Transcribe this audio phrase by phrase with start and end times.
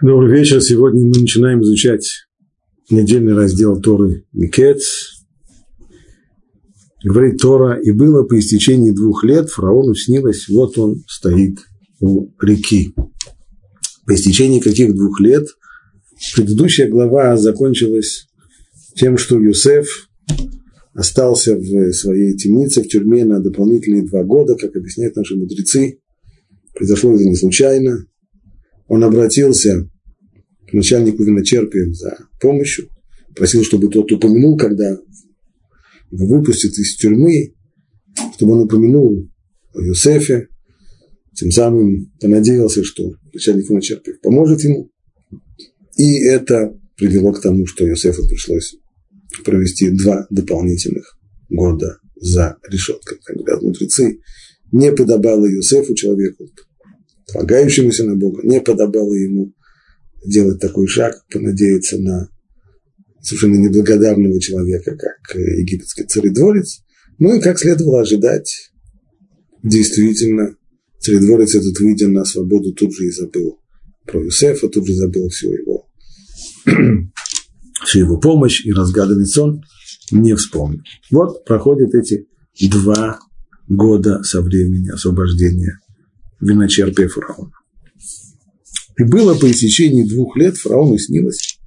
[0.00, 0.60] Добрый вечер.
[0.62, 2.08] Сегодня мы начинаем изучать
[2.88, 5.24] недельный раздел Торы Микец.
[7.02, 11.58] Говорит Тора, и было по истечении двух лет, фараону снилось, вот он стоит
[11.98, 12.94] у реки.
[14.06, 15.48] По истечении каких двух лет?
[16.36, 18.28] Предыдущая глава закончилась
[18.94, 19.88] тем, что Юсеф
[20.94, 25.98] остался в своей темнице, в тюрьме на дополнительные два года, как объясняют наши мудрецы.
[26.72, 28.06] Произошло это не случайно
[28.88, 29.88] он обратился
[30.66, 32.88] к начальнику виночерпия за помощью,
[33.36, 34.98] просил, чтобы тот упомянул, когда
[36.10, 37.54] его выпустят из тюрьмы,
[38.34, 39.28] чтобы он упомянул
[39.74, 40.48] о Юсефе,
[41.34, 44.90] тем самым понадеялся, что начальник виночерпия поможет ему.
[45.96, 48.74] И это привело к тому, что Юсефу пришлось
[49.44, 51.18] провести два дополнительных
[51.48, 53.18] года за решеткой.
[53.24, 54.20] Как говорят мудрецы,
[54.72, 56.48] не подобало Юсефу, человеку,
[57.32, 59.52] полагающемуся на Бога, не подобало ему
[60.24, 62.28] делать такой шаг, понадеяться на
[63.22, 66.82] совершенно неблагодарного человека, как египетский царедворец.
[67.18, 68.70] Ну и как следовало ожидать,
[69.62, 70.56] действительно,
[70.98, 73.58] царедворец этот, выйдя на свободу, тут же и забыл
[74.06, 75.88] про Юсефа, тут же забыл всю его,
[77.84, 79.62] всю его помощь и разгаданный сон
[80.10, 80.80] не вспомнил.
[81.10, 82.26] Вот проходят эти
[82.70, 83.18] два
[83.68, 85.78] года со времени освобождения
[86.40, 87.52] виночерпия фараона.
[88.98, 91.58] И было по истечении двух лет фараону снилось,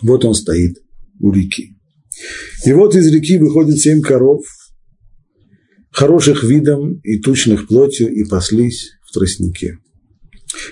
[0.00, 0.78] вот он стоит
[1.20, 1.76] у реки.
[2.64, 4.44] И вот из реки выходит семь коров,
[5.90, 9.78] хороших видом и тучных плотью, и паслись в тростнике.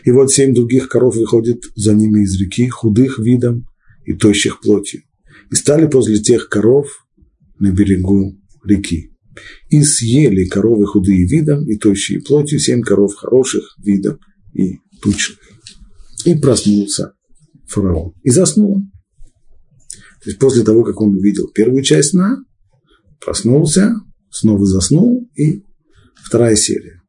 [0.04, 3.66] И вот семь других коров выходят за ними из реки, худых видом
[4.04, 5.02] и тощих плотью.
[5.50, 6.88] И стали после тех коров
[7.58, 9.15] на берегу реки
[9.68, 14.18] и съели коровы худые видом и тощие плотью, семь коров хороших видом
[14.54, 15.38] и тучных.
[16.24, 17.12] И проснулся
[17.68, 18.12] фараон.
[18.22, 18.90] И заснул он.
[20.22, 22.38] То есть после того, как он увидел первую часть сна,
[23.24, 23.94] проснулся,
[24.30, 25.62] снова заснул, и
[26.16, 27.00] вторая серия.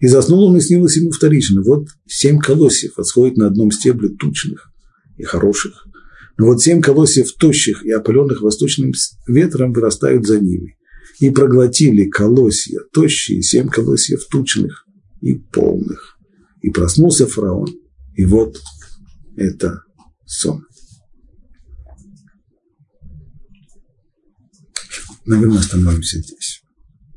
[0.00, 1.62] И заснул он, и снилось ему вторично.
[1.62, 4.70] Вот семь колосьев отсходит на одном стебле тучных
[5.16, 5.86] и хороших.
[6.36, 8.92] Но вот семь колосьев тощих и опаленных восточным
[9.26, 10.77] ветром вырастают за ними
[11.20, 14.84] и проглотили колосья, тощие, семь колосьев тучных
[15.20, 16.16] и полных.
[16.62, 17.68] И проснулся фараон,
[18.14, 18.60] и вот
[19.36, 19.82] это
[20.26, 20.64] сон.
[25.24, 26.62] Наверное, остановимся здесь.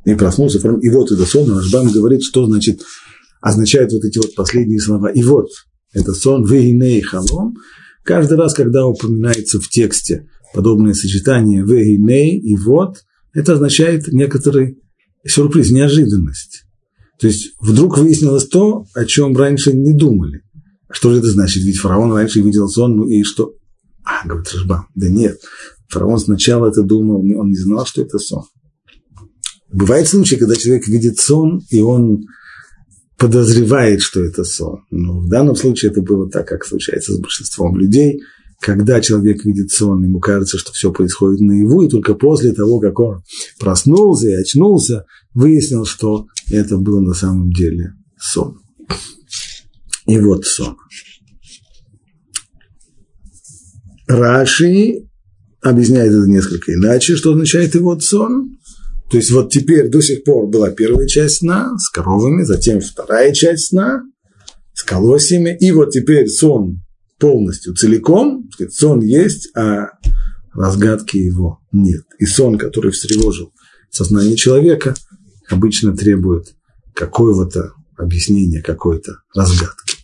[0.05, 2.81] И проснулся фараон, и вот это сон, Рашбам говорит, что значит,
[3.39, 5.11] означают вот эти вот последние слова.
[5.11, 5.49] И вот,
[5.93, 7.55] это сон, вейней халом,
[8.03, 13.03] каждый раз, когда упоминается в тексте подобное сочетание вейней и вот,
[13.33, 14.79] это означает некоторый
[15.25, 16.65] сюрприз, неожиданность.
[17.19, 20.41] То есть вдруг выяснилось то, о чем раньше не думали.
[20.89, 21.63] Что же это значит?
[21.63, 23.53] Ведь фараон раньше видел сон, ну и что?
[24.03, 25.39] А, говорит Рашбам, да нет,
[25.87, 28.43] фараон сначала это думал, он не знал, что это сон.
[29.71, 32.23] Бывают случаи, когда человек видит сон, и он
[33.17, 34.83] подозревает, что это сон.
[34.89, 38.21] Но в данном случае это было так, как случается с большинством людей–
[38.61, 42.99] когда человек видит сон, ему кажется, что все происходит наяву, и только после того, как
[42.99, 43.23] он
[43.59, 48.59] проснулся и очнулся, выяснил, что это было на самом деле сон.
[50.05, 50.77] И вот сон.
[54.07, 55.07] Раши
[55.61, 58.57] объясняет это несколько иначе, что означает и вот сон.
[59.09, 63.33] То есть вот теперь до сих пор была первая часть сна с коровами, затем вторая
[63.33, 64.03] часть сна
[64.73, 66.81] с колосьями, и вот теперь сон
[67.21, 69.91] полностью, целиком, сон есть, а
[70.53, 72.03] разгадки его нет.
[72.19, 73.53] И сон, который встревожил
[73.89, 74.95] сознание человека,
[75.49, 76.55] обычно требует
[76.93, 79.97] какого-то объяснения, какой-то разгадки.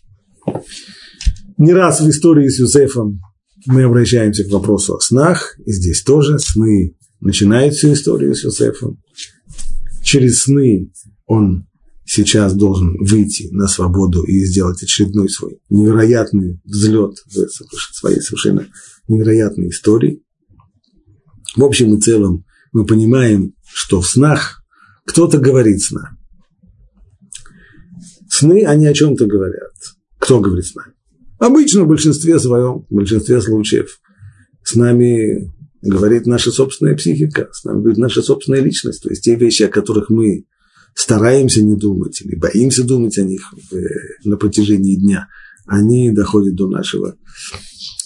[1.58, 3.20] Не раз в истории с Юсефом
[3.66, 9.02] мы обращаемся к вопросу о снах, и здесь тоже сны начинают всю историю с Юсефом.
[10.04, 10.92] Через сны
[11.26, 11.67] он
[12.08, 17.48] сейчас должен выйти на свободу и сделать очередной свой невероятный взлет в
[17.94, 18.66] своей совершенно
[19.08, 20.24] невероятной истории.
[21.56, 24.64] В общем и целом мы понимаем, что в снах
[25.06, 26.18] кто-то говорит сна.
[28.30, 29.74] Сны, они о чем-то говорят.
[30.20, 30.94] Кто говорит с нами?
[31.40, 34.00] Обычно в большинстве своем, в большинстве случаев
[34.64, 39.36] с нами говорит наша собственная психика, с нами говорит наша собственная личность, то есть те
[39.36, 40.46] вещи, о которых мы
[40.98, 43.54] стараемся не думать или боимся думать о них
[44.26, 45.28] на протяжении дня,
[45.68, 47.16] они доходят до нашего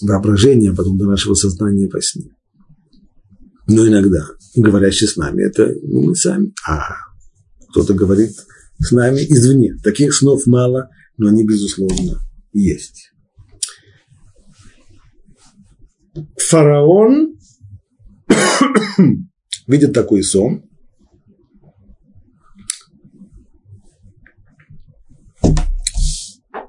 [0.02, 2.36] воображения, потом до нашего сознания во сне.
[3.68, 6.96] Но иногда говорящий с нами– это не мы сами, а
[7.70, 8.34] кто-то говорит
[8.80, 9.76] с нами извне.
[9.84, 12.20] Таких снов мало, но они, безусловно,
[12.52, 13.12] есть.
[16.38, 17.38] фараон
[19.68, 20.64] видит такой сон.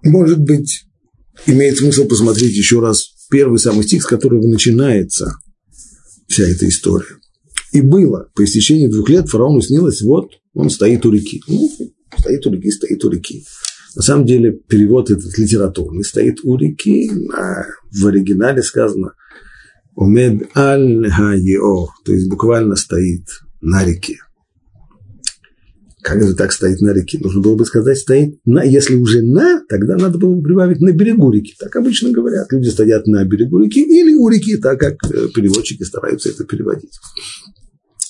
[0.02, 0.84] Может быть,
[1.46, 5.36] имеет смысл посмотреть еще раз первый самый стих, с которого начинается
[6.28, 7.16] вся эта история.
[7.72, 11.42] И было, по истечении двух лет фараону снилось, вот он стоит у реки.
[11.48, 11.70] Ну,
[12.18, 13.44] стоит у реки, стоит у реки.
[13.94, 19.12] На самом деле перевод этот литературный, стоит у реки, а в оригинале сказано
[19.94, 23.26] «Умед аль хаеор», то есть буквально стоит
[23.60, 24.18] на реке.
[26.02, 27.18] Как же так стоит на реке?
[27.20, 30.90] Нужно было бы сказать, стоит на, если уже на, тогда надо было бы прибавить на
[30.90, 31.54] берегу реки.
[31.58, 32.50] Так обычно говорят.
[32.50, 36.98] Люди стоят на берегу реки или у реки, так как э, переводчики стараются это переводить.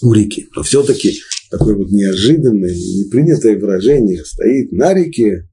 [0.00, 0.48] У реки.
[0.56, 5.46] Но все-таки такое вот неожиданное, непринятое выражение стоит на реке,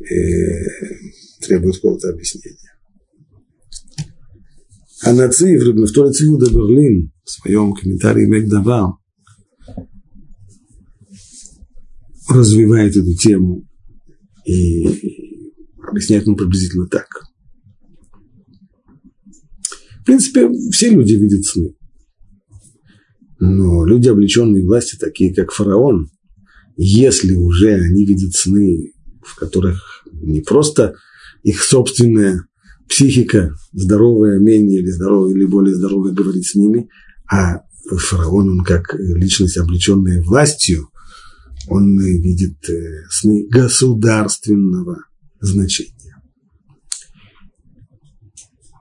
[0.00, 0.14] э,
[1.42, 2.72] требует какого-то объяснения.
[5.02, 8.98] А нацив, в Торец Юда Берлин, в своем комментарии Мегдава,
[12.28, 13.66] развивает эту тему
[14.44, 14.86] и
[15.88, 17.06] объясняет ему приблизительно так.
[20.00, 21.74] В принципе, все люди видят сны.
[23.38, 26.08] Но люди, облеченные власти, такие как фараон,
[26.76, 30.94] если уже они видят сны, в которых не просто
[31.42, 32.46] их собственная
[32.88, 36.88] психика здоровая, менее или здоровая, или более здоровая говорит с ними,
[37.30, 40.88] а фараон, он как личность, облеченная властью,
[41.68, 45.04] он видит э, сны государственного
[45.40, 46.16] значения.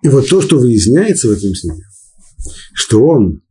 [0.03, 1.83] И вот то, что выясняется в этом сне,
[2.73, 3.41] что он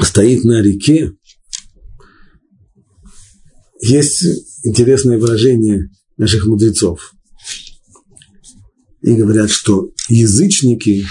[0.00, 1.12] стоит на реке,
[3.80, 4.24] есть
[4.64, 7.14] интересное выражение наших мудрецов.
[9.00, 11.04] И говорят, что язычники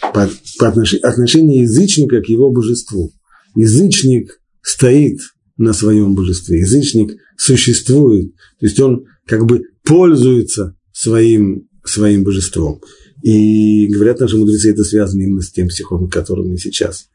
[0.00, 0.28] по,
[0.58, 3.12] по отношению, отношение язычника к его божеству.
[3.54, 5.20] Язычник стоит
[5.56, 12.80] на своем божестве, язычник существует, то есть он как бы пользуется своим, своим божеством.
[13.22, 17.06] И говорят наши мудрецы, это связано именно с тем стихом, который мы сейчас,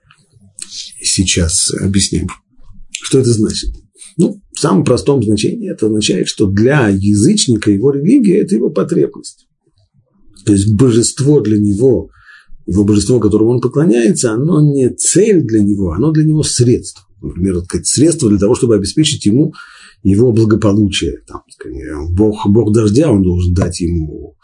[1.01, 2.27] сейчас объясним.
[2.91, 3.71] Что это значит?
[4.17, 9.47] Ну, в самом простом значении это означает, что для язычника его религия– это его потребность.
[10.45, 12.09] То есть божество для него,
[12.65, 17.61] его божество, которому он поклоняется, оно не цель для него, оно для него средство например,
[17.63, 19.53] сказать, средства для того, чтобы обеспечить ему
[20.03, 21.19] его благополучие.
[21.27, 21.77] Там, сказать,
[22.11, 24.35] бог, бог дождя, он должен дать ему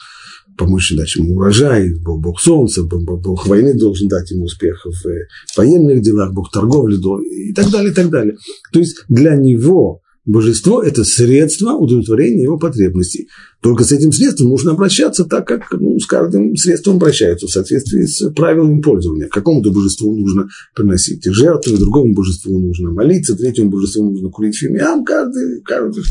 [0.58, 5.58] помочь дать ему урожай, бог, бог солнца, бог, бог войны должен дать ему успех в
[5.58, 8.38] военных делах, бог торговли и так далее, и так далее.
[8.72, 13.28] То есть для него Божество– это средство удовлетворения его потребностей.
[13.62, 18.06] Только с этим средством нужно обращаться так, как ну, с каждым средством обращаются, в соответствии
[18.06, 19.28] с правилами пользования.
[19.28, 25.62] Какому-то божеству нужно приносить жертвы, другому божеству нужно молиться, третьему божеству нужно курить фимиам, каждый,
[25.62, 26.04] каждый.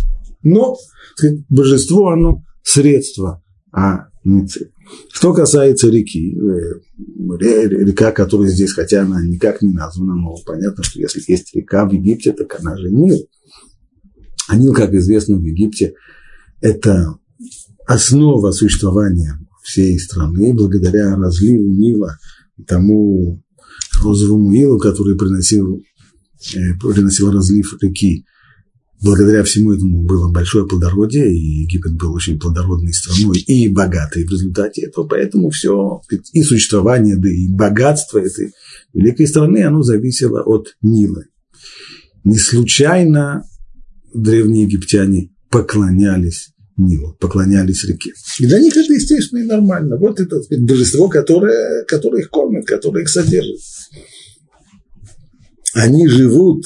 [0.44, 0.76] Но
[1.17, 4.70] сказать, божество, оно средство, а не цель.
[5.12, 6.81] Что касается реки, э,
[7.38, 11.93] река, которая здесь, хотя она никак не названа, но понятно, что если есть река в
[11.93, 13.19] Египте, так она же Нил.
[14.52, 15.94] Нил, как известно, в Египте
[16.61, 17.19] это
[17.86, 22.19] основа существования всей страны, благодаря разливу Нила,
[22.67, 23.43] тому
[24.03, 25.82] розовому илу, который приносил,
[26.55, 28.24] э, приносил разлив реки.
[29.03, 34.31] Благодаря всему этому было большое плодородие, и Египет был очень плодородной страной и богатой в
[34.31, 35.06] результате этого.
[35.06, 36.01] Поэтому все,
[36.32, 38.53] и существование, да и богатство этой
[38.94, 41.24] великой страны, оно зависело от Нила.
[42.24, 43.44] Не случайно
[44.14, 48.10] древние египтяне поклонялись Нилу, поклонялись реке.
[48.40, 49.96] И для них это естественно и нормально.
[49.96, 53.60] Вот это сказать, божество, которое, которое их кормит, которое их содержит.
[55.72, 56.64] Они живут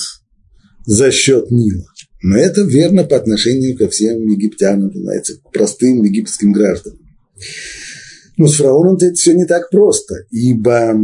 [0.86, 1.84] за счет Нила.
[2.22, 6.98] Но это верно по отношению ко всем египтянам, знаете, к простым египетским гражданам.
[8.38, 10.94] Но с фараоном это все не так просто, ибо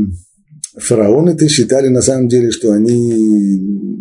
[0.77, 3.94] фараоны-то считали на самом деле, что они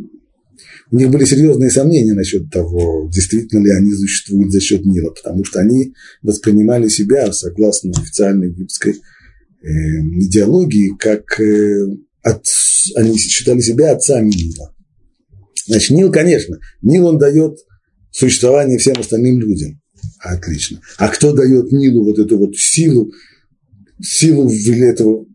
[0.94, 5.44] у них были серьезные сомнения насчет того, действительно ли они существуют за счет Нила, потому
[5.44, 11.88] что они воспринимали себя, согласно официальной египетской э, идеологии, как э,
[12.22, 12.46] от,
[12.96, 14.72] они считали себя отцами Нила.
[15.66, 17.58] Значит, Нил, конечно, Нил он дает
[18.12, 19.82] существование всем остальным людям.
[20.20, 20.80] Отлично.
[21.00, 23.12] А кто дает Нилу вот эту вот силу,
[24.00, 25.26] силу этого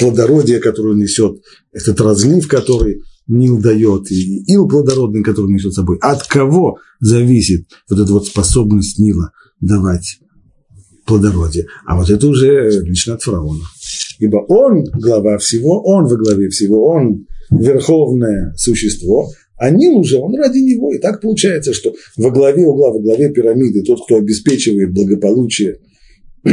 [0.00, 1.40] плодородия, которое он несет,
[1.72, 5.98] этот разлив, который Нил дает, и ил плодородный, который несет с собой.
[6.00, 10.20] От кого зависит вот эта вот способность Нила давать
[11.06, 11.66] плодородие.
[11.86, 13.64] А вот это уже лично от фараона.
[14.18, 19.28] Ибо он глава всего, он во главе всего, он верховное существо,
[19.58, 20.92] а Нил уже, он ради него.
[20.92, 25.78] И так получается, что во главе угла, во главе пирамиды тот, кто обеспечивает благополучие,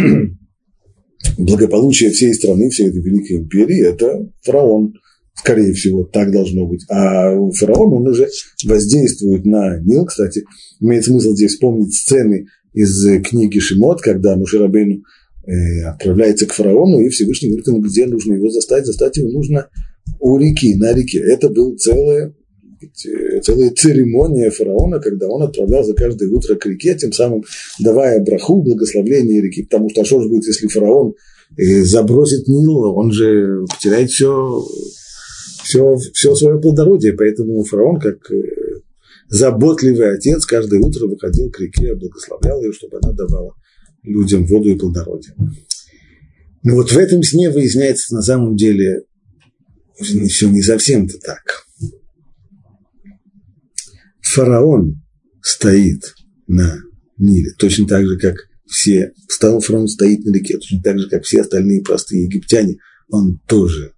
[1.38, 4.94] благополучие всей страны, всей этой великой империи, это фараон.
[5.36, 6.86] Скорее всего, так должно быть.
[6.90, 8.30] А фараон, он уже
[8.66, 10.06] воздействует на Нил.
[10.06, 10.44] Кстати,
[10.80, 15.02] имеет смысл здесь вспомнить сцены из книги Шимот, когда Мушерабейну
[15.46, 18.86] э, отправляется к фараону, и Всевышний говорит ему, где нужно его застать.
[18.86, 19.68] Застать его нужно
[20.20, 21.20] у реки, на реке.
[21.20, 22.34] Это был целое
[23.42, 27.44] целая церемония фараона, когда он отправлялся каждое утро к реке, тем самым
[27.80, 29.64] давая браху, благословление реки.
[29.64, 31.14] Потому что а что же будет, если фараон
[31.58, 34.64] э, забросит Нил, он же потеряет все,
[35.64, 37.14] все, все свое плодородие.
[37.14, 38.82] Поэтому фараон, как э,
[39.28, 43.54] заботливый отец, каждое утро выходил к реке, благословлял ее, чтобы она давала
[44.04, 45.36] людям воду и плодородие.
[46.64, 49.04] Но вот в этом сне выясняется на самом деле
[50.00, 51.42] все не совсем-то так
[54.34, 55.02] фараон
[55.42, 56.16] стоит
[56.48, 56.80] на
[57.18, 61.24] Ниле, точно так же, как все, стал фараон стоит на реке, точно так же, как
[61.24, 62.78] все остальные простые египтяне,
[63.10, 63.94] он тоже,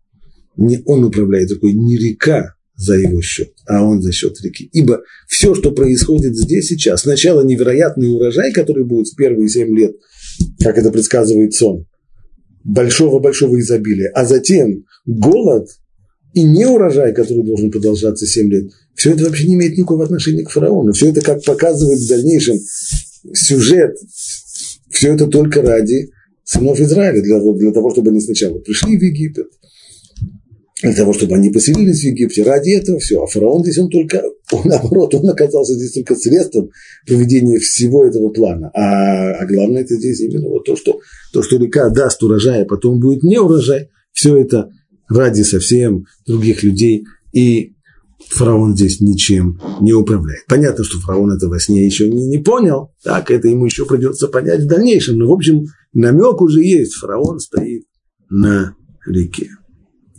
[0.58, 4.70] не он управляет такой не река за его счет, а он за счет реки.
[4.74, 9.96] Ибо все, что происходит здесь сейчас, сначала невероятный урожай, который будет в первые семь лет,
[10.62, 11.86] как это предсказывает сон,
[12.64, 15.70] большого-большого изобилия, а затем голод
[16.34, 20.44] и не урожай, который должен продолжаться 7 лет, все это вообще не имеет никакого отношения
[20.44, 20.92] к фараону.
[20.92, 22.58] Все это, как показывает в дальнейшем
[23.34, 23.96] сюжет,
[24.90, 26.10] все это только ради
[26.44, 29.48] сынов Израиля, для, для того, чтобы они сначала пришли в Египет,
[30.86, 32.44] для того, чтобы они поселились в Египте.
[32.44, 33.24] Ради этого все.
[33.24, 36.70] А фараон здесь он только, он, наоборот, он оказался здесь только средством
[37.08, 38.70] проведения всего этого плана.
[38.74, 41.00] А, а главное это здесь именно вот то, что,
[41.34, 43.90] то, что река даст урожай, а потом будет не урожай.
[44.12, 44.70] Все это
[45.10, 47.06] ради совсем других людей.
[47.34, 47.74] И
[48.30, 50.46] фараон здесь ничем не управляет.
[50.48, 54.28] Понятно, что фараон это во сне еще не, не понял, так это ему еще придется
[54.28, 55.18] понять в дальнейшем.
[55.18, 56.94] Но, в общем, намек уже есть.
[56.94, 57.86] Фараон стоит
[58.30, 58.76] на
[59.08, 59.50] реке.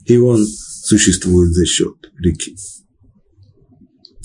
[0.06, 2.56] И он существует за счет реки.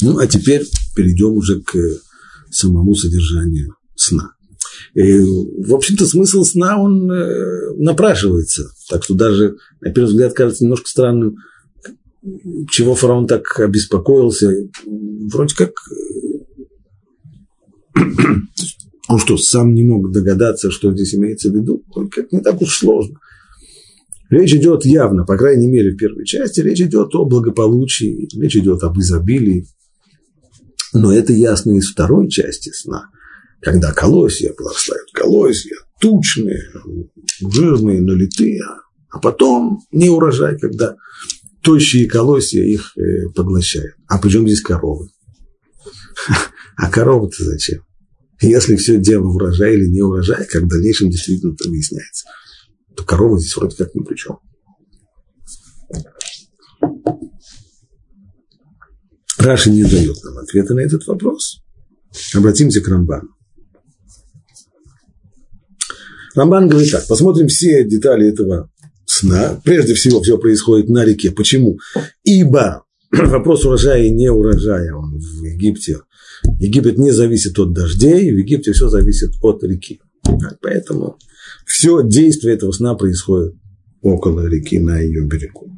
[0.01, 1.77] Ну, а теперь перейдем уже к
[2.50, 4.33] самому содержанию сна.
[4.93, 8.71] И, в общем-то, смысл сна, он э, напрашивается.
[8.89, 11.38] Так что даже, на первый взгляд, кажется немножко странным,
[12.69, 14.51] чего фараон так обеспокоился.
[14.85, 15.71] Вроде как
[17.97, 18.01] э,
[19.07, 21.83] он что, сам не мог догадаться, что здесь имеется в виду?
[22.11, 23.19] Как не так уж сложно.
[24.31, 28.81] Речь идет явно, по крайней мере, в первой части, речь идет о благополучии, речь идет
[28.81, 29.67] об изобилии.
[30.93, 33.09] Но это ясно из второй части сна–
[33.61, 36.63] когда колосья плавают, колосья тучные,
[37.39, 38.63] жирные, налитые,
[39.09, 40.95] а потом не урожай, когда
[41.61, 43.95] тощие колосья их э, поглощают.
[44.07, 45.07] А причем здесь коровы?
[46.77, 47.83] А коровы-то зачем?
[48.39, 52.25] Если все дело в урожае или не урожай, как в дальнейшем действительно это выясняется,
[52.95, 54.39] то корова здесь вроде как ни при чем.
[59.38, 61.63] Раши не дает нам ответа на этот вопрос.
[62.36, 63.29] Обратимся к Рамбану.
[66.36, 68.69] Рамбан говорит так, посмотрим все детали этого
[69.05, 69.60] сна.
[69.63, 71.31] Прежде всего, все происходит на реке.
[71.31, 71.79] Почему?
[72.24, 76.00] Ибо вопрос урожая и не урожая он в Египте.
[76.60, 80.01] Египет не зависит от дождей, в Египте все зависит от реки.
[80.62, 81.17] Поэтому
[81.71, 83.55] все действие этого сна происходит
[84.01, 85.71] около реки, на ее берегу.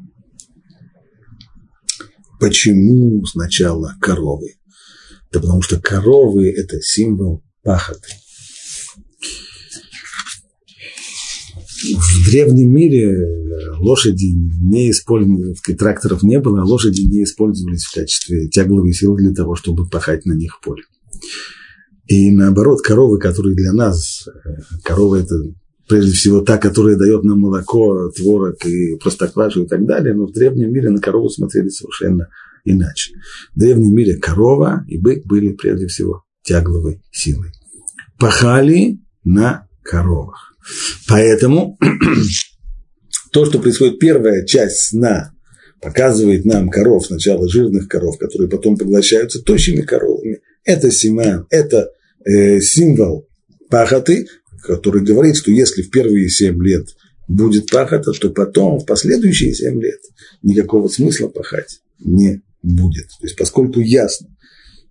[2.40, 4.54] Почему сначала коровы?
[5.32, 8.08] Да потому что коровы– это символ пахоты.
[11.84, 17.94] в древнем мире э, лошади не использовались, тракторов не было, а лошади не использовались в
[17.94, 20.82] качестве тягловой силы для того, чтобы пахать на них поле.
[22.06, 24.50] И наоборот, коровы, которые для нас, э,
[24.82, 25.34] корова это
[25.88, 30.32] прежде всего та, которая дает нам молоко, творог и простоквашу и так далее, но в
[30.32, 32.28] древнем мире на корову смотрели совершенно
[32.64, 33.14] иначе.
[33.54, 37.50] В древнем мире корова и бык были прежде всего тягловой силой.
[38.18, 40.54] Пахали на коровах.
[41.08, 41.78] Поэтому
[43.32, 45.32] то, что происходит первая часть сна,
[45.80, 50.40] показывает нам коров, сначала жирных коров, которые потом поглощаются тощими коровами.
[50.64, 51.90] Это симан, это
[52.24, 53.28] э, символ
[53.68, 54.26] пахоты,
[54.64, 56.88] который говорит, что если в первые семь лет
[57.28, 60.00] будет пахота, то потом, в последующие семь лет,
[60.42, 63.08] никакого смысла пахать не будет.
[63.20, 64.28] То есть, поскольку ясно,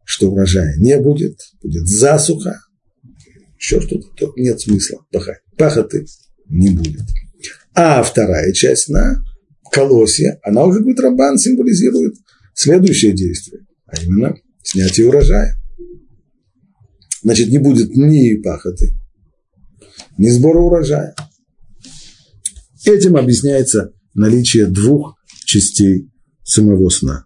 [0.05, 2.59] что урожая не будет, будет засуха,
[3.57, 5.39] еще что-то, то нет смысла пахать.
[5.57, 6.05] Пахоты
[6.49, 7.03] не будет.
[7.73, 9.23] А вторая часть на
[9.71, 12.15] колосье, она уже, говорит, Рамбан символизирует
[12.53, 15.55] следующее действие, а именно снятие урожая.
[17.23, 18.91] Значит, не будет ни пахоты,
[20.17, 21.15] ни сбора урожая.
[22.85, 25.15] Этим объясняется наличие двух
[25.45, 26.09] частей
[26.43, 27.25] самого сна.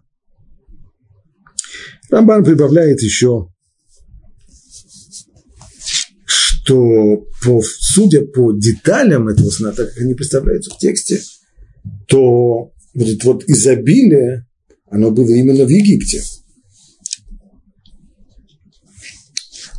[2.10, 3.48] Рамбан прибавляет еще,
[6.24, 11.20] что по, судя по деталям этого сна, так как они представляются в тексте,
[12.06, 14.46] то вот вот изобилие,
[14.90, 16.22] оно было именно в Египте.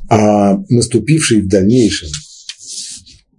[0.09, 2.09] А наступивший в дальнейшем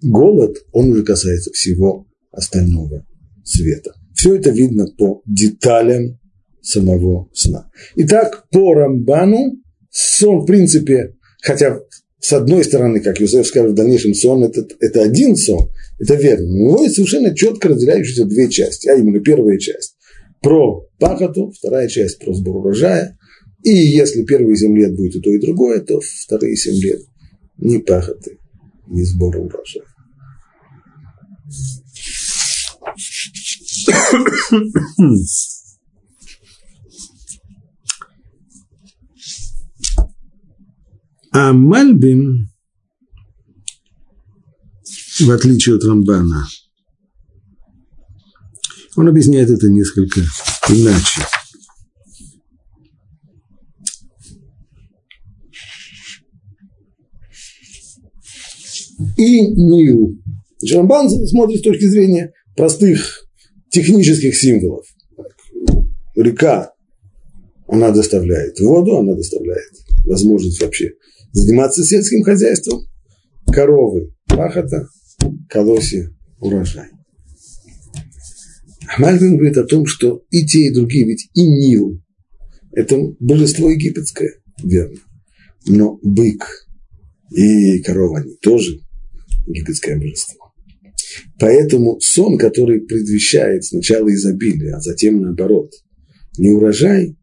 [0.02, 3.06] голод, он уже касается всего остального
[3.44, 3.92] света.
[4.14, 6.18] Все это видно по деталям
[6.62, 7.70] самого сна.
[7.96, 9.56] Итак, по Рамбану
[9.90, 11.80] сон, в принципе, хотя
[12.20, 16.46] с одной стороны, как Юсеф скажет в дальнейшем, сон это, это один сон, это верно.
[16.46, 19.96] Но у него есть совершенно четко разделяющиеся две части, а именно первая часть
[20.42, 23.16] про пахоту, вторая часть про сбор урожая.
[23.62, 27.00] И если первые семь лет будет и то, и другое, то вторые семь лет
[27.56, 28.38] ни пахоты,
[28.86, 29.84] ни сбора урожая.
[41.32, 42.50] А Мальбим,
[45.20, 46.44] в отличие от Рамбана,
[48.96, 50.20] он объясняет это несколько
[50.68, 51.22] иначе.
[59.16, 60.20] И Нил.
[60.62, 63.26] Рамбан смотрит с точки зрения простых
[63.70, 64.86] технических символов.
[66.14, 66.72] Река,
[67.66, 69.72] она доставляет воду, она доставляет
[70.04, 70.92] возможность вообще
[71.32, 72.82] заниматься сельским хозяйством,
[73.46, 74.88] коровы, пахота,
[75.48, 76.10] колосья,
[76.40, 76.88] урожай.
[78.98, 82.02] Мальбин говорит о том, что и те, и другие, ведь и Нил–
[82.72, 84.98] это божество египетское, верно.
[85.66, 86.66] Но бык
[87.30, 88.80] и корова, они тоже
[89.46, 90.39] египетское божество.
[91.38, 95.70] Поэтому сон, который предвещает сначала изобилие, а затем наоборот,
[96.38, 97.16] не урожай,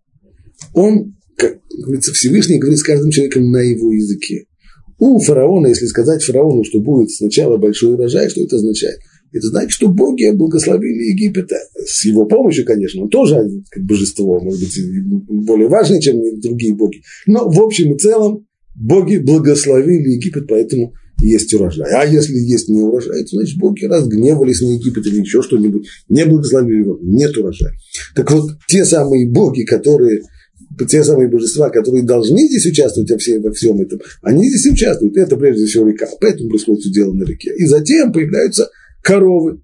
[0.73, 4.45] он как говорится, Всевышний говорит с каждым человеком на его языке.
[4.99, 8.97] У фараона, если сказать фараону, что будет сначала большой урожай, что это означает?
[9.31, 11.51] Это значит, что боги благословили Египет
[11.85, 13.35] с его помощью, конечно, он тоже
[13.69, 14.79] как божество, может быть,
[15.27, 17.03] более важный, чем другие боги.
[17.27, 21.91] Но в общем и целом боги благословили Египет, поэтому есть урожай.
[21.93, 26.25] А если есть не урожай, то значит боги разгневались на Египет или еще что-нибудь, не
[26.25, 27.73] благословили его, нет урожая.
[28.15, 30.21] Так вот, те самые боги, которые
[30.87, 35.17] те самые божества, которые должны здесь участвовать во всем, во всем этом, они здесь участвуют.
[35.17, 36.07] Это прежде всего река.
[36.19, 37.51] Поэтому происходит все дело на реке.
[37.57, 38.69] И затем появляются
[39.01, 39.61] коровы.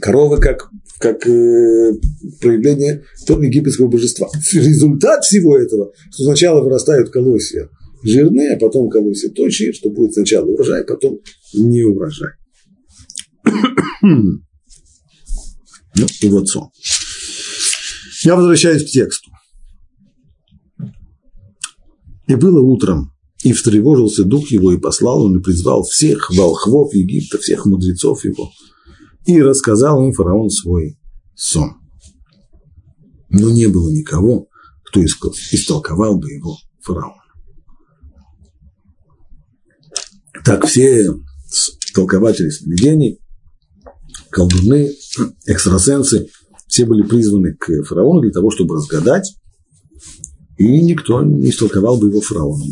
[0.00, 1.92] Коровы как, как э,
[2.40, 4.28] проявление того египетского божества.
[4.52, 7.68] Результат всего этого, что сначала вырастают колосья
[8.06, 11.18] жирные, а потом колосья точие, что будет сначала урожай, потом
[11.54, 12.32] не урожай.
[14.02, 14.40] ну,
[16.20, 16.68] и вот сон.
[18.22, 19.30] Я возвращаюсь к тексту.
[22.26, 23.12] И было утром,
[23.44, 28.50] и встревожился дух его, и послал он, и призвал всех волхвов Египта, всех мудрецов его,
[29.26, 30.98] и рассказал им фараон свой
[31.36, 31.74] сон.
[33.28, 34.48] Но не было никого,
[34.84, 37.25] кто истолковал бы его фараон.
[40.46, 41.12] Так все
[41.92, 43.18] толкователи сновидений,
[44.30, 44.92] колдуны,
[45.44, 46.28] экстрасенсы,
[46.68, 49.34] все были призваны к фараону для того, чтобы разгадать
[50.56, 52.68] и никто не истолковал бы его фараоном.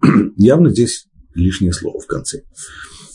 [0.36, 2.40] Явно здесь лишнее слово в конце.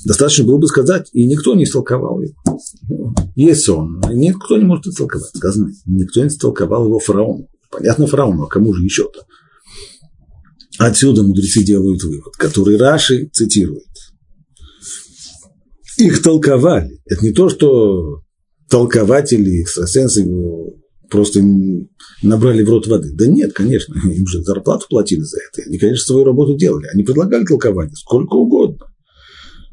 [0.06, 2.36] Достаточно было бы сказать, и никто не истолковал его.
[3.36, 5.36] Есть он, никто не может истолковать.
[5.36, 7.48] Сказано, никто не истолковал его фараону.
[7.72, 9.26] Понятно фараону, а кому же еще-то?
[10.78, 13.84] Отсюда мудрецы делают вывод, который Раши цитирует.
[15.98, 17.00] Их толковали.
[17.06, 18.22] Это не то, что
[18.70, 20.26] толкователи, экстрасенсы
[21.10, 21.42] просто
[22.22, 23.12] набрали в рот воды.
[23.14, 25.68] Да нет, конечно, им же зарплату платили за это.
[25.68, 26.88] Они, конечно, свою работу делали.
[26.94, 28.88] Они предлагали толкование сколько угодно.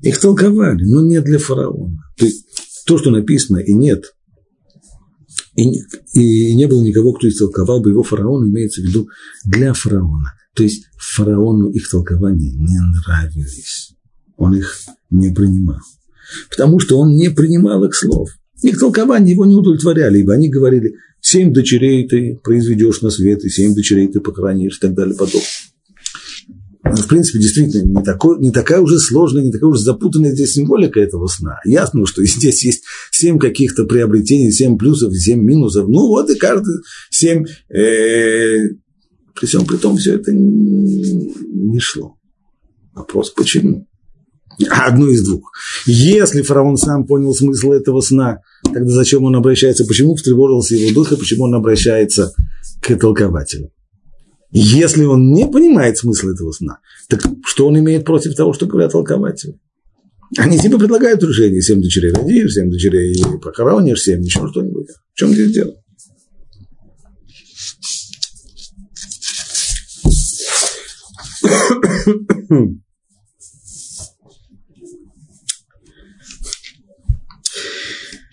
[0.03, 1.99] Их толковали, но не для фараона.
[2.17, 2.47] То есть
[2.87, 4.15] то, что написано, и нет,
[5.55, 5.83] и,
[6.15, 9.09] и не было никого, кто истолковал бы его фараона, имеется в виду
[9.45, 10.35] для фараона.
[10.55, 13.95] То есть фараону их толкования не нравились.
[14.37, 14.79] Он их
[15.11, 15.81] не принимал.
[16.51, 18.31] Потому что он не принимал их слов.
[18.63, 23.49] Их толкования его не удовлетворяли, ибо они говорили, семь дочерей ты произведешь на свет, и
[23.49, 25.43] семь дочерей ты похоронишь, и так далее, потом.
[26.97, 31.01] В принципе, действительно, не, такой, не такая уже сложная, не такая уже запутанная здесь символика
[31.01, 31.59] этого сна.
[31.65, 35.89] Ясно, что здесь есть семь каких-то приобретений, семь плюсов, семь минусов.
[35.89, 36.75] Ну вот и каждый
[37.11, 37.45] семь.
[37.69, 38.69] Э,
[39.35, 42.17] при всем при том, все это не, шло.
[42.95, 43.89] Вопрос, почему?
[44.69, 45.51] Одно из двух.
[45.87, 51.13] Если фараон сам понял смысл этого сна, тогда зачем он обращается, почему встревожился его дух,
[51.13, 52.35] и почему он обращается
[52.83, 53.73] к толкователю?
[54.55, 58.93] Если он не понимает смысл этого сна, так что он имеет против того, что говорят
[58.93, 59.59] толкователи?
[60.37, 61.63] Они тебе предлагают решение.
[61.63, 64.89] Семь дочерей родишь, семь дочерей похоронишь, семь еще что-нибудь.
[65.15, 65.75] В чем здесь дело?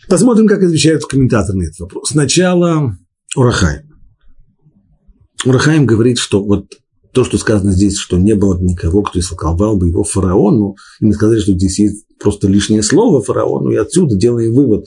[0.10, 2.10] Посмотрим, как отвечают комментаторы на этот вопрос.
[2.10, 2.98] Сначала
[3.36, 3.89] Урахай.
[5.46, 6.66] Урахаим говорит, что вот
[7.12, 11.14] то, что сказано здесь, что не было никого, кто истолковал бы его фараону, и мы
[11.14, 14.86] сказали, что здесь есть просто лишнее слово фараону, и отсюда делаем вывод,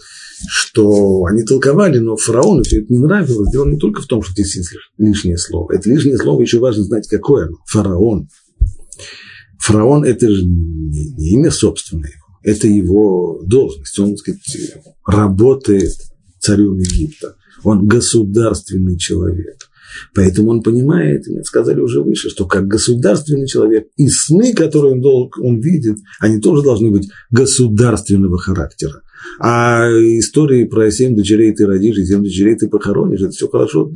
[0.48, 3.50] что они толковали, но фараону все это не нравилось.
[3.50, 5.72] Дело не только в том, что здесь есть лишнее слово.
[5.72, 7.56] Это лишнее слово еще важно знать, какое оно.
[7.66, 8.28] Фараон.
[9.58, 12.12] Фараон– это же не имя собственное
[12.42, 13.98] это его должность.
[13.98, 14.40] Он, так сказать,
[15.06, 15.92] работает
[16.40, 17.36] царем Египта.
[17.62, 19.68] Он государственный человек.
[20.14, 25.00] Поэтому он понимает, и сказали уже выше, что как государственный человек, и сны, которые он,
[25.00, 29.02] должен, он видит, они тоже должны быть государственного характера.
[29.38, 33.90] А истории про семь дочерей ты родишь, и семь дочерей ты похоронишь, это все хорошо,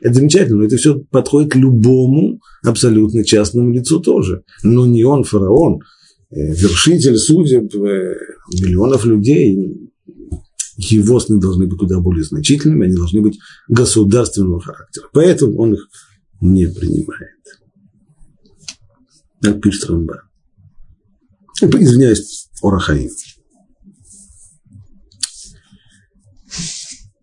[0.00, 4.42] это замечательно, но это все подходит любому абсолютно частному лицу тоже.
[4.62, 5.80] Но не он фараон,
[6.30, 8.14] э, вершитель судеб э,
[8.62, 9.90] миллионов людей,
[10.76, 15.08] его сны должны быть куда более значительными, они должны быть государственного характера.
[15.12, 15.88] Поэтому он их
[16.40, 17.30] не принимает.
[19.40, 20.18] Так пишет Рамбан.
[21.62, 23.10] Извиняюсь, Орахаим.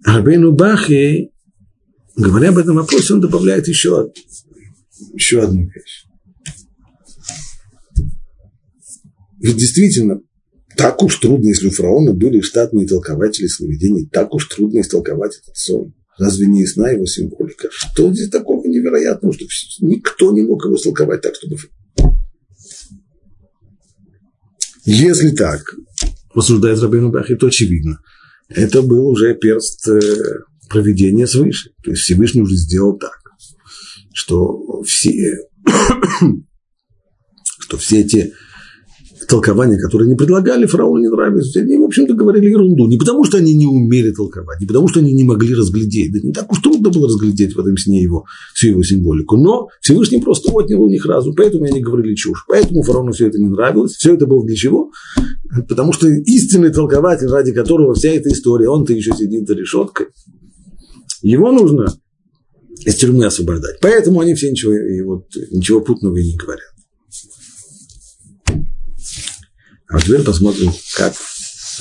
[0.05, 1.31] Рабейну Бахи,
[2.15, 4.11] говоря об этом вопросе, он добавляет еще,
[5.13, 6.05] еще одну вещь.
[9.39, 10.21] Ведь действительно,
[10.81, 15.55] так уж трудно, если у фараона были штатные толкователи сновидений, так уж трудно истолковать этот
[15.55, 15.93] сон.
[16.17, 17.67] Разве не ясна его символика?
[17.71, 19.45] Что здесь такого невероятного, что
[19.81, 21.57] никто не мог его истолковать так, чтобы...
[24.83, 25.61] Если так,
[26.33, 27.99] рассуждает Рабин Бахи, то очевидно.
[28.49, 29.99] Это был уже перст э,
[30.67, 31.69] проведения свыше.
[31.83, 33.21] То есть Всевышний уже сделал так,
[34.13, 35.37] что все,
[37.59, 38.33] что все эти
[39.27, 41.55] толкования, которые они предлагали, фараону не нравились.
[41.55, 42.88] Они, в общем-то, говорили ерунду.
[42.88, 46.12] Не потому, что они не умели толковать, не потому, что они не могли разглядеть.
[46.13, 49.38] Да не так уж трудно было разглядеть в этом сне его, всю его символику.
[49.38, 52.45] Но Всевышний просто отнял у них разум, поэтому они говорили чушь.
[52.47, 53.93] Поэтому фараону все это не нравилось.
[53.93, 54.91] Все это было для чего?
[55.67, 60.07] Потому что истинный толкователь, ради которого вся эта история, он-то еще сидит за решеткой.
[61.21, 61.88] Его нужно
[62.86, 63.79] из тюрьмы освобождать.
[63.81, 66.70] Поэтому они все ничего, и вот, ничего путного и не говорят.
[69.91, 71.13] А теперь посмотрим, как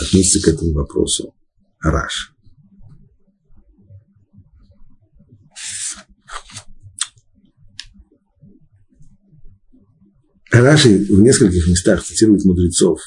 [0.00, 1.32] относится к этому вопросу
[1.80, 2.34] Раш.
[10.50, 12.98] Раши в нескольких местах цитирует мудрецов.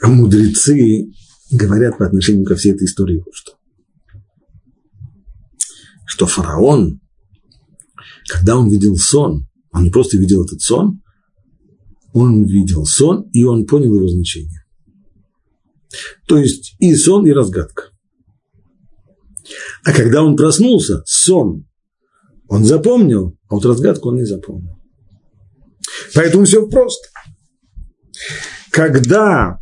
[0.00, 1.10] А мудрецы
[1.50, 3.53] говорят по отношению ко всей этой истории что
[6.06, 7.00] что фараон,
[8.28, 11.02] когда он видел сон, он не просто видел этот сон,
[12.12, 14.64] он видел сон, и он понял его значение.
[16.26, 17.90] То есть и сон, и разгадка.
[19.84, 21.66] А когда он проснулся, сон
[22.48, 24.78] он запомнил, а вот разгадку он не запомнил.
[26.14, 27.08] Поэтому все просто.
[28.70, 29.58] Когда,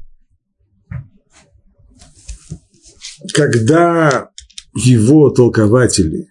[3.35, 4.31] когда
[4.75, 6.29] его толкователи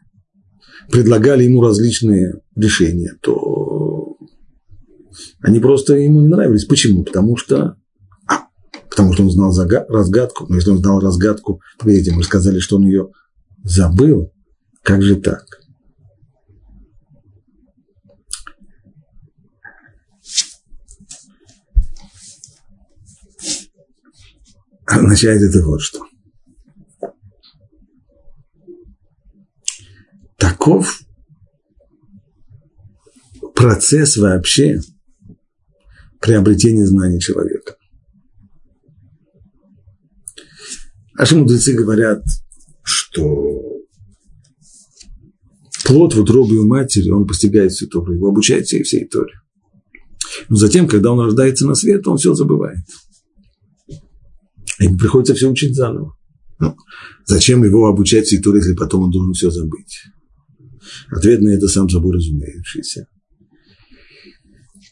[0.91, 4.17] предлагали ему различные решения, то
[5.41, 6.65] они просто ему не нравились.
[6.65, 7.03] Почему?
[7.03, 7.77] Потому что
[8.27, 8.47] а,
[8.89, 9.53] потому что он знал
[9.89, 10.45] разгадку.
[10.47, 13.09] Но если он знал разгадку, погодите, мы сказали, что он ее
[13.63, 14.31] забыл.
[14.83, 15.45] Как же так?
[24.85, 26.10] Означает это вот что.
[30.61, 31.01] Таков
[33.55, 34.79] процесс вообще
[36.19, 37.77] приобретения знаний человека.
[41.17, 42.23] Наши мудрецы говорят
[42.83, 43.61] что
[45.83, 49.33] плод в утробе у матери, он постигает всю Тору, его обучает всей, всей Торе.
[50.47, 52.85] Но затем, когда он рождается на свет, он все забывает.
[54.77, 56.15] И приходится все учить заново.
[56.59, 56.75] Ну,
[57.25, 60.03] зачем его обучать всей Торе, если потом он должен все забыть?
[61.11, 63.07] Ответ на это сам собой разумеющийся.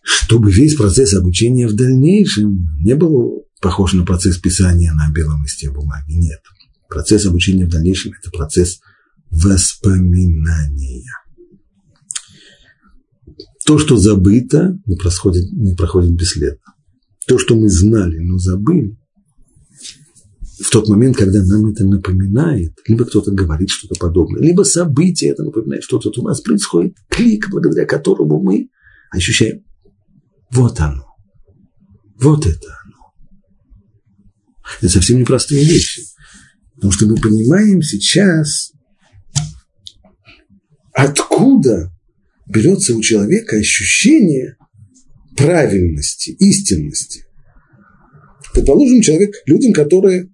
[0.03, 5.71] Чтобы весь процесс обучения в дальнейшем не был похож на процесс писания на белом листе
[5.71, 6.11] бумаги.
[6.11, 6.41] Нет.
[6.89, 8.79] Процесс обучения в дальнейшем– это процесс
[9.31, 11.05] воспоминания.
[13.65, 16.73] То, что забыто, не проходит, не проходит бесследно.
[17.27, 18.97] То, что мы знали, но забыли,
[20.59, 25.43] в тот момент, когда нам это напоминает, либо кто-то говорит что-то подобное, либо событие это
[25.43, 28.69] напоминает что-то, у нас происходит клик, благодаря которому мы
[29.11, 29.63] ощущаем,
[30.51, 31.05] вот оно,
[32.19, 33.13] вот это оно.
[34.79, 36.03] Это совсем непростые вещи.
[36.75, 38.71] Потому что мы понимаем сейчас,
[40.93, 41.91] откуда
[42.47, 44.57] берется у человека ощущение
[45.37, 47.25] правильности, истинности.
[48.53, 50.29] Предположим, человек, людям, которые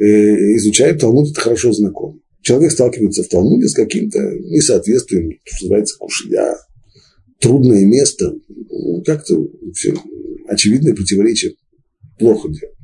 [0.00, 2.20] э, изучают Талмуд, это хорошо знаком.
[2.42, 6.56] Человек сталкивается в Талмуде с каким-то несоответствием, что называется, кушья,
[7.38, 9.94] трудное место, ну, как-то все
[10.48, 11.54] очевидное противоречие
[12.18, 12.76] плохо делает.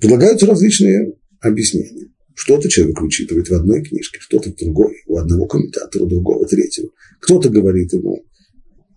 [0.00, 2.08] Предлагаются различные объяснения.
[2.34, 6.90] Что-то человек вычитывает в одной книжке, что-то в другой, у одного комментатора, у другого, третьего.
[7.20, 8.24] Кто-то говорит ему,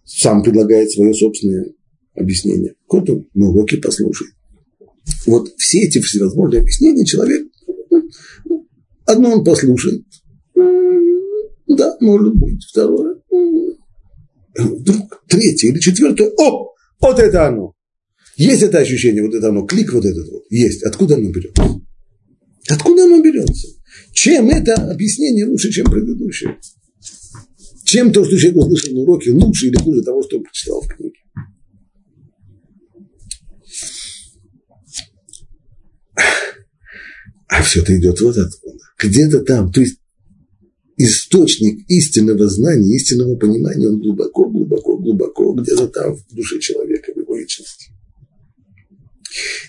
[0.03, 1.71] сам предлагает свое собственное
[2.15, 4.33] объяснение, кто-то на уроке послушает.
[5.25, 7.47] Вот все эти всевозможные объяснения человек,
[8.45, 8.67] ну,
[9.05, 10.03] одно он послушает,
[11.67, 13.17] да, может быть, второе,
[14.57, 17.73] вдруг третье или четвертое, о, вот это оно.
[18.35, 20.83] Есть это ощущение, вот это оно, клик вот этот вот, есть.
[20.83, 21.81] Откуда оно берется?
[22.69, 23.67] Откуда оно берется?
[24.13, 26.57] Чем это объяснение лучше, чем предыдущее?
[27.83, 30.87] Чем то, что человек услышал на уроке, лучше или хуже того, что он прочитал в
[30.87, 31.15] книге?
[37.49, 38.79] А все это идет вот откуда.
[38.99, 39.71] Где-то там.
[39.71, 39.97] То есть
[40.97, 47.17] источник истинного знания, истинного понимания, он глубоко, глубоко, глубоко, где-то там в душе человека, в
[47.17, 47.91] его личности.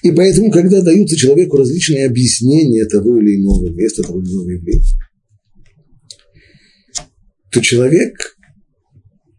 [0.02, 4.82] И поэтому, когда даются человеку различные объяснения того или иного места, того или иного явления,
[7.50, 8.36] то человек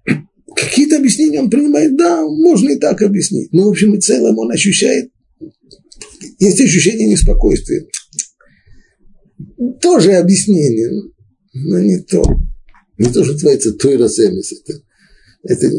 [0.56, 3.52] какие-то объяснения он принимает, да, можно и так объяснить.
[3.54, 5.12] Но в общем и целом он ощущает,
[6.40, 7.86] есть ощущение неспокойствия.
[9.82, 10.90] Тоже объяснение,
[11.54, 12.24] но не то.
[12.98, 14.54] Не то, что называется той расемис.
[14.54, 14.80] Это,
[15.44, 15.72] это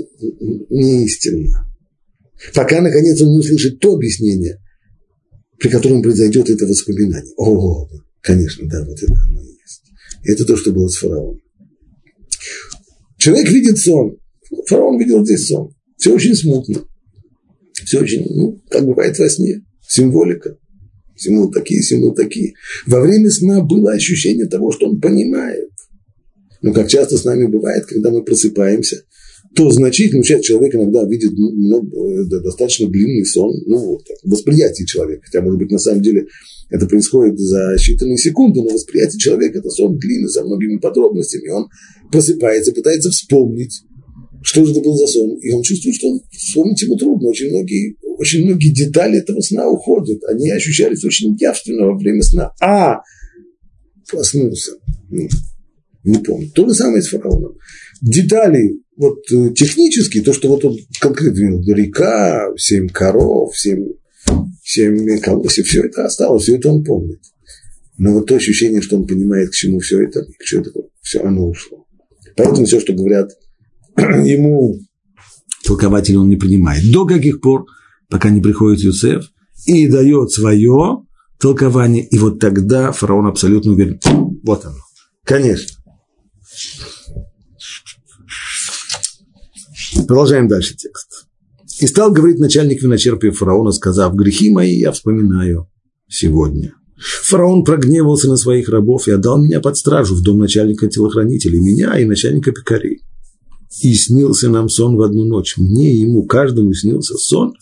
[0.70, 1.66] не истинно.
[2.54, 4.58] Пока, наконец, он не услышит то объяснение,
[5.58, 7.32] при котором произойдет это воспоминание.
[7.36, 7.88] О,
[8.20, 9.82] конечно, да, вот это оно и есть.
[10.24, 11.40] Это то, что было с фараоном.
[13.18, 14.16] Человек видит сон.
[14.66, 15.72] Фараон видел здесь сон.
[15.96, 16.84] Все очень смутно.
[17.84, 19.64] Все очень, ну, как бывает во сне.
[19.86, 20.58] Символика.
[21.22, 22.54] Символы такие, символы такие.
[22.86, 25.70] Во время сна было ощущение того, что он понимает.
[26.62, 29.04] Но как часто с нами бывает, когда мы просыпаемся,
[29.54, 31.82] то значительную часть человека иногда видит ну,
[32.42, 35.22] достаточно длинный сон, ну, вот, восприятие человека.
[35.26, 36.26] Хотя, может быть, на самом деле
[36.70, 41.50] это происходит за считанные секунды, но восприятие человека– это сон длинный, со многими подробностями.
[41.50, 41.68] Он
[42.10, 43.82] просыпается, пытается вспомнить,
[44.42, 45.38] что же это был за сон.
[45.38, 47.28] И он чувствует, что он, вспомнить ему трудно.
[47.28, 50.22] Очень многие, очень многие детали этого сна уходят.
[50.28, 52.52] Они ощущались очень явственно во время сна.
[52.60, 53.00] А,
[54.08, 54.72] проснулся.
[56.04, 56.48] Не помню.
[56.54, 57.56] То же самое с фараоном.
[58.00, 63.88] Детали вот э, технические, то, что вот он конкретно река, семь коров, семь,
[64.62, 67.20] семь колосьев, все это осталось, все это он помнит.
[67.98, 71.20] Но вот то ощущение, что он понимает, к чему все это, к чему это, все
[71.22, 71.86] оно ушло.
[72.36, 73.30] Поэтому все, что говорят
[73.96, 74.78] ему
[75.64, 76.82] толкователь, он не принимает.
[76.92, 77.66] До каких пор,
[78.12, 79.24] пока не приходит Юсеф
[79.64, 81.02] и дает свое
[81.40, 83.98] толкование, и вот тогда фараон абсолютно уверен,
[84.44, 84.76] вот оно.
[85.24, 85.78] Конечно.
[90.06, 91.26] Продолжаем дальше текст.
[91.80, 95.70] «И стал говорить начальник виночерпия фараона, сказав, грехи мои я вспоминаю
[96.06, 96.74] сегодня.
[97.24, 101.98] Фараон прогневался на своих рабов и отдал меня под стражу в дом начальника телохранителей, меня
[101.98, 103.02] и начальника пекарей.
[103.80, 105.56] И снился нам сон в одну ночь.
[105.56, 107.54] Мне и ему, каждому снился сон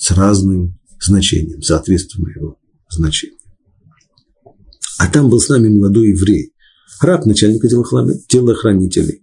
[0.00, 2.56] с разным значением, соответственно его
[2.88, 3.38] значению.
[4.98, 6.52] А там был с нами молодой еврей,
[7.00, 9.22] раб начальника телохранителей.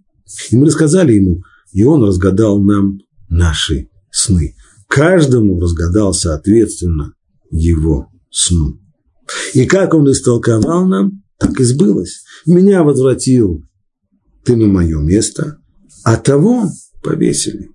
[0.50, 4.54] И мы рассказали ему, и он разгадал нам наши сны.
[4.86, 7.12] Каждому разгадал, соответственно,
[7.50, 8.80] его сну.
[9.54, 12.24] И как он истолковал нам, Так и сбылось.
[12.46, 13.64] Меня возвратил
[14.44, 15.58] ты на мое место,
[16.02, 16.68] а того
[17.02, 17.70] повесили.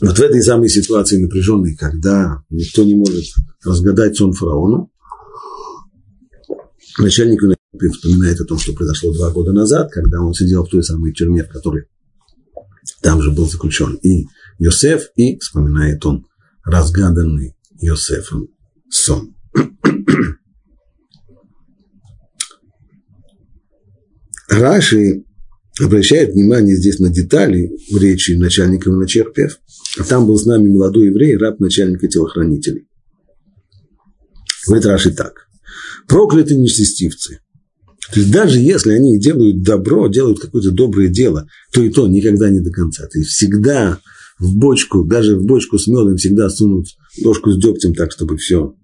[0.00, 3.24] Вот в этой самой ситуации напряженной, когда никто не может
[3.64, 4.92] разгадать сон фараону,
[6.98, 7.40] начальник
[7.92, 11.42] вспоминает о том, что произошло два года назад, когда он сидел в той самой тюрьме,
[11.42, 11.86] в которой
[13.02, 14.26] там же был заключен и
[14.58, 16.26] Йосеф, и вспоминает он
[16.64, 18.48] разгаданный Йосефом
[18.90, 19.34] сон.
[24.48, 25.24] Раши
[25.80, 29.58] обращает внимание здесь на детали в речи начальника Вначерпев.
[29.98, 32.86] А там был с нами молодой еврей, раб начальника телохранителей.
[34.66, 35.48] Говорит Раши так.
[36.06, 37.40] Прокляты нечестивцы.
[38.12, 42.48] То есть даже если они делают добро, делают какое-то доброе дело, то и то никогда
[42.48, 43.06] не до конца.
[43.06, 44.00] То есть всегда
[44.38, 46.86] в бочку, даже в бочку с медом всегда сунут
[47.22, 48.74] ложку с дегтем так, чтобы все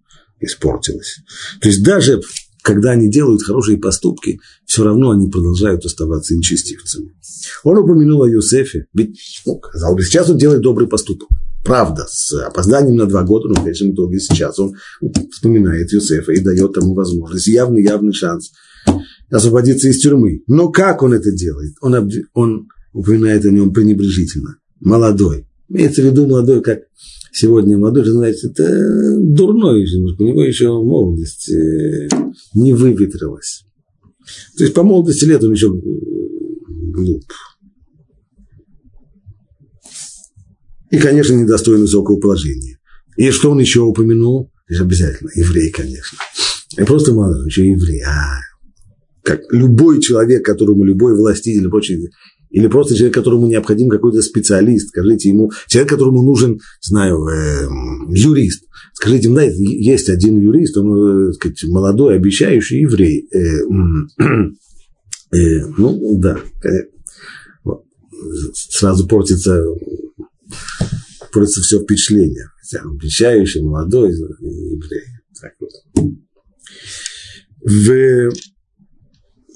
[0.40, 1.20] испортилось.
[1.61, 2.20] То есть даже
[2.64, 7.12] когда они делают хорошие поступки, все равно они продолжают оставаться нечестивцами.
[7.62, 11.29] Он упомянул о Юсефе, ведь, ну, казалось бы, сейчас он делает добрый поступок.
[11.62, 14.74] Правда, с опозданием на два года, но в конечном итоге сейчас он
[15.31, 18.53] вспоминает Юсефа и дает ему возможность, явный-явный шанс
[19.31, 20.42] освободиться из тюрьмы.
[20.46, 21.74] Но как он это делает?
[21.83, 24.57] Он, он упоминает о нем пренебрежительно.
[24.81, 25.46] Молодой.
[25.68, 26.81] Имеется в виду молодой, как
[27.33, 32.09] сегодня молодой, знаете, это дурной у него еще молодость э,
[32.55, 33.64] не выветрилась.
[34.57, 37.24] То есть по молодости лет он еще глуп.
[40.90, 42.79] И, конечно, недостоин высокого положения.
[43.16, 44.53] И что он еще упомянул?
[44.68, 45.31] Обязательно.
[45.35, 46.18] Еврей, конечно.
[46.77, 48.03] И просто молодой, еще еврей.
[48.03, 48.38] А,
[49.22, 52.11] как любой человек, которому любой властитель прочее,
[52.55, 57.67] или просто человек, которому необходим какой-то специалист, скажите ему, человек, которому нужен, знаю, э,
[58.11, 63.29] юрист, скажите ему, да, есть один юрист, он, э, сказать, молодой, обещающий еврей.
[63.33, 63.38] Э,
[65.37, 66.38] э, ну, да,
[68.55, 69.61] сразу портится,
[71.33, 72.51] портится все впечатление.
[72.85, 75.03] Обещающий, молодой еврей.
[75.40, 75.73] Так вот.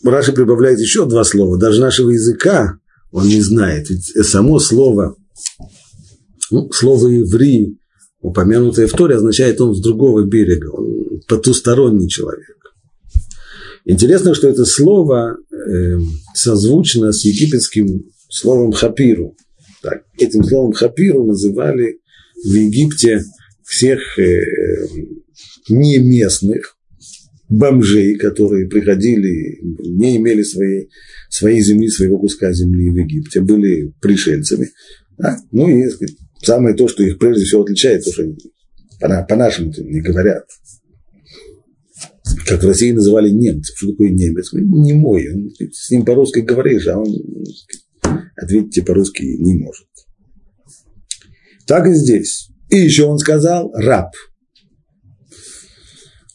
[0.03, 1.57] В Раши прибавляет еще два слова.
[1.59, 3.89] Даже нашего языка он не знает.
[3.91, 5.17] Ведь само слово,
[6.51, 7.79] ну, слово «еврей»,
[8.21, 12.57] упомянутое в Торе, означает он с другого берега, он потусторонний человек.
[13.85, 15.99] Интересно, что это слово э,
[16.35, 19.37] созвучно с египетским словом «хапиру».
[19.83, 22.01] Так, этим словом «хапиру» называли
[22.45, 23.25] в Египте
[23.65, 24.43] всех э,
[25.69, 26.78] не местных,
[27.49, 30.91] бомжей, которые приходили, не имели своей,
[31.31, 34.71] своей земли, своего куска земли в Египте, были пришельцами.
[35.17, 35.39] Да?
[35.51, 38.25] Ну и сказать, самое то, что их прежде всего отличает, то, что
[39.01, 40.45] по- по-нашему не говорят.
[42.47, 43.77] Как в России называли немцев.
[43.77, 44.53] Что такое немец?
[44.53, 45.27] Не мой.
[45.73, 47.09] С ним по-русски говоришь, а он
[48.37, 49.87] ответить по-русски не может.
[51.67, 52.51] Так и здесь.
[52.71, 54.13] И еще он сказал раб–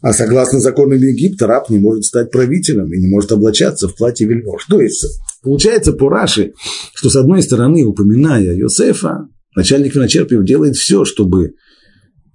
[0.03, 4.27] а согласно законам Египта, раб не может стать правителем и не может облачаться в платье
[4.27, 4.65] вельмож.
[4.65, 5.05] То есть,
[5.41, 6.51] получается по Раши,
[6.93, 11.53] что с одной стороны, упоминая Йосефа, начальник виночерпиев делает все, чтобы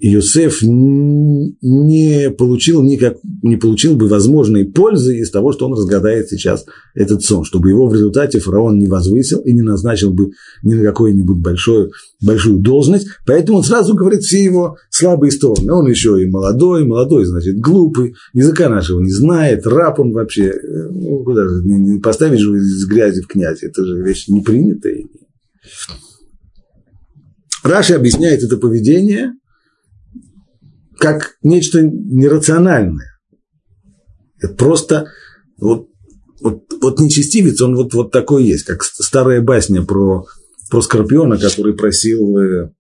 [0.01, 6.67] Иосиф не получил, никак, не получил бы возможной пользы из того, что он разгадает сейчас
[6.95, 10.31] этот сон, чтобы его в результате фараон не возвысил и не назначил бы
[10.63, 11.91] ни на какую-нибудь большую,
[12.25, 13.09] большую должность.
[13.27, 15.73] Поэтому он сразу говорит все его слабые стороны.
[15.73, 20.55] Он еще и молодой, молодой, значит, глупый, языка нашего не знает, раб он вообще.
[20.93, 25.03] Ну, куда же, не поставить же из грязи в князь, это же вещь не принятая.
[27.65, 29.33] Раши объясняет это поведение–
[30.99, 33.19] как нечто нерациональное.
[34.41, 35.07] Это просто
[35.59, 35.89] вот,
[36.41, 40.27] вот, вот нечестивец, он вот, вот такой есть, как старая басня про,
[40.71, 42.71] про Скорпиона, который просил э,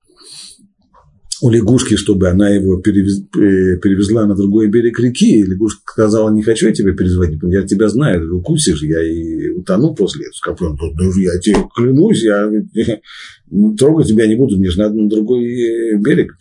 [1.40, 5.40] у лягушки, чтобы она его перевез, э, перевезла на другой берег реки.
[5.40, 9.94] И лягушка сказала, не хочу я тебя перезвонить, я тебя знаю, укусишь, я и утону
[9.94, 10.34] после этого.
[10.34, 12.50] Скорпион, ну, я тебе клянусь, я
[13.76, 16.36] трогать тебя не буду, мне же надо на другой э, берег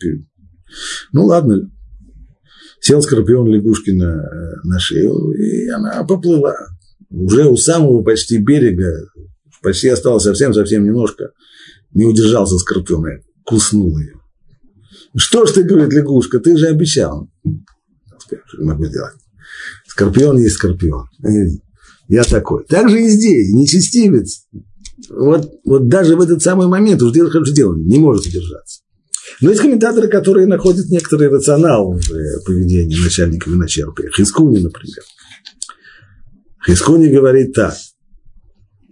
[1.12, 1.70] ну ладно,
[2.80, 4.22] сел скорпион лягушки на,
[4.64, 6.56] на шею, и она поплыла.
[7.10, 9.08] Уже у самого почти берега,
[9.62, 11.30] почти осталось совсем-совсем немножко,
[11.92, 14.14] не удержался скорпион, и куснул ее.
[15.16, 17.30] Что ж ты, говорит лягушка, ты же обещал.
[18.26, 19.14] Что могу сделать?
[19.86, 21.06] Скорпион есть скорпион.
[22.08, 22.64] Я такой.
[22.66, 24.46] Так же и здесь, нечестивец.
[25.08, 28.80] Вот, вот даже в этот самый момент уже делает хорошее дело, не может удержаться.
[29.40, 34.10] Но есть комментаторы, которые находят некоторый рационал в э, поведении начальника виночерпия.
[34.10, 35.02] Хискуни, например.
[36.66, 37.74] Хискуни говорит так.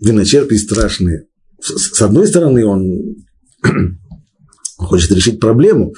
[0.01, 1.27] Виночерпий страшный.
[1.61, 3.17] С одной стороны, он
[4.77, 5.95] хочет решить проблему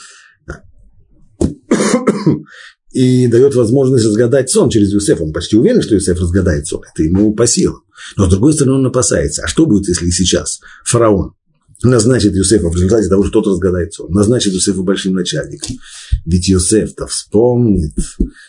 [2.92, 5.24] и дает возможность разгадать сон через Юсефа.
[5.24, 6.82] Он почти уверен, что Юсеф разгадает сон.
[6.90, 7.82] Это ему по силам.
[8.16, 9.42] Но с другой стороны, он опасается.
[9.44, 11.34] А что будет, если сейчас фараон
[11.82, 15.76] назначит Юсефа в результате того, что тот разгадает сон, назначит Юсефа большим начальником.
[16.24, 17.92] Ведь Юсеф-то вспомнит,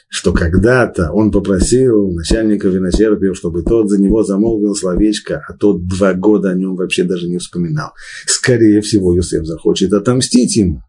[0.07, 6.13] что когда-то он попросил начальника виночерпия, чтобы тот за него замолвил словечко, а тот два
[6.13, 7.91] года о нем вообще даже не вспоминал.
[8.25, 10.81] Скорее всего, Юсеф захочет отомстить ему.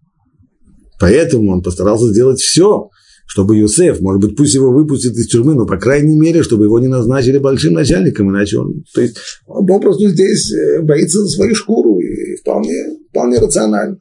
[0.99, 2.91] Поэтому он постарался сделать все,
[3.31, 6.81] чтобы Юсеф, может быть, пусть его выпустят из тюрьмы, но, по крайней мере, чтобы его
[6.81, 11.55] не назначили большим начальником, иначе он, то есть, он попросту здесь э, боится за свою
[11.55, 12.75] шкуру, и вполне,
[13.11, 13.99] вполне рационально.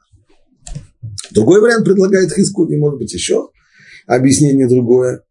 [1.32, 3.49] Другой вариант предлагает Хискуни, может быть, еще
[4.07, 5.21] объяснение другое.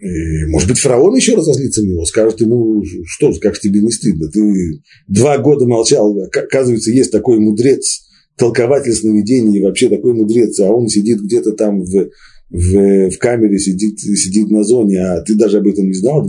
[0.00, 4.30] И, может быть, фараон еще разозлится на него, скажет ему, что, как тебе не стыдно,
[4.30, 8.06] ты два года молчал, оказывается, есть такой мудрец,
[8.38, 12.08] толкователь сновидений, вообще такой мудрец, а он сидит где-то там в
[12.54, 16.24] в, в камере сидит, сидит на зоне, а ты даже об этом не знал.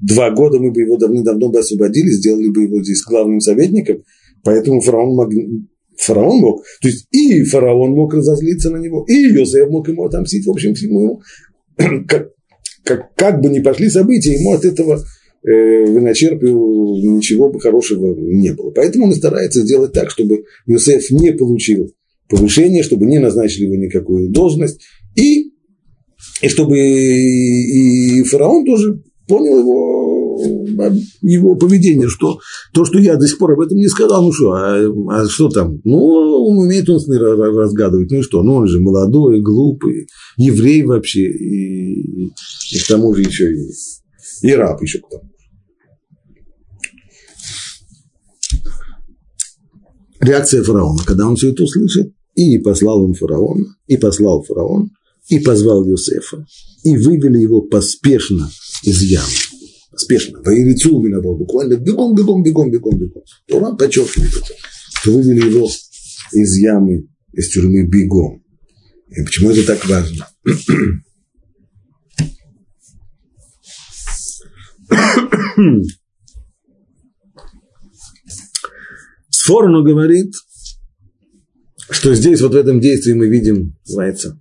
[0.00, 4.02] Два года мы бы его давным-давно бы освободили, сделали бы его здесь главным советником,
[4.42, 5.30] поэтому фараон мог,
[5.98, 10.46] фараон мог, то есть и фараон мог разозлиться на него, и Йосеф мог ему отомстить,
[10.46, 11.20] в общем, всему
[11.76, 12.30] как,
[12.82, 15.04] как, как бы ни пошли события, ему от этого
[15.46, 18.70] э, ничего бы хорошего не было.
[18.70, 21.92] Поэтому он старается сделать так, чтобы Йосеф не получил
[22.30, 24.80] повышение, чтобы не назначили его никакую должность,
[25.16, 25.45] и
[26.46, 30.38] и чтобы и фараон тоже понял его,
[31.22, 32.38] его поведение, что
[32.72, 34.76] то, что я до сих пор об этом не сказал, ну что, а,
[35.10, 35.80] а что там?
[35.82, 38.42] Ну, он умеет он разгадывать, ну и что?
[38.44, 43.72] Ну, он же молодой, глупый, еврей вообще, и, и к тому же еще и,
[44.42, 45.24] и раб еще к тому
[50.20, 54.90] Реакция фараона, когда он все это услышит, и послал он фараона, и послал фараон,
[55.28, 56.46] и позвал Юсефа,
[56.84, 58.50] и вывели его поспешно
[58.82, 59.26] из ямы.
[59.90, 60.40] Поспешно.
[60.42, 63.22] По Ирицу был буквально бегом, бегом, бегом, бегом, бегом.
[63.46, 64.54] Тура подчеркивает это.
[65.00, 65.68] Что вывели его
[66.32, 68.42] из ямы, из тюрьмы бегом.
[69.08, 70.28] И почему это так важно?
[79.30, 80.32] Сфорно говорит,
[81.90, 84.38] что здесь вот в этом действии мы видим, называется,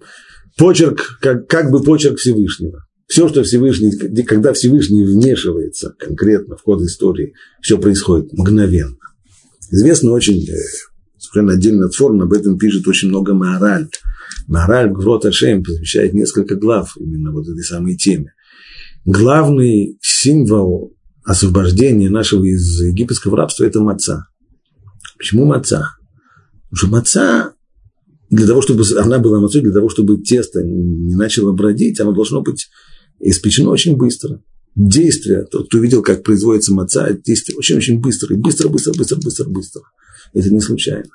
[0.57, 2.85] почерк, как, как бы почерк Всевышнего.
[3.07, 3.91] Все, что Всевышний,
[4.23, 8.97] когда Всевышний вмешивается конкретно в ход истории, все происходит мгновенно.
[9.69, 10.55] Известно очень, э,
[11.17, 13.87] совершенно отдельно от форм, об этом пишет очень много Маораль.
[14.47, 18.33] Маораль Грот Ашем посвящает несколько глав именно вот этой самой теме.
[19.05, 24.27] Главный символ освобождения нашего из египетского рабства– это маца.
[25.17, 25.89] Почему маца?
[26.69, 27.54] Потому что маца
[28.35, 32.41] для того, чтобы она была мацой, для того, чтобы тесто не начало бродить, оно должно
[32.41, 32.67] быть
[33.19, 34.41] испечено очень быстро.
[34.75, 39.49] Действие, тот, кто видел, как производится маца, действие очень-очень быстро, и быстро, быстро, быстро, быстро,
[39.49, 39.81] быстро.
[40.33, 41.09] Это не случайно.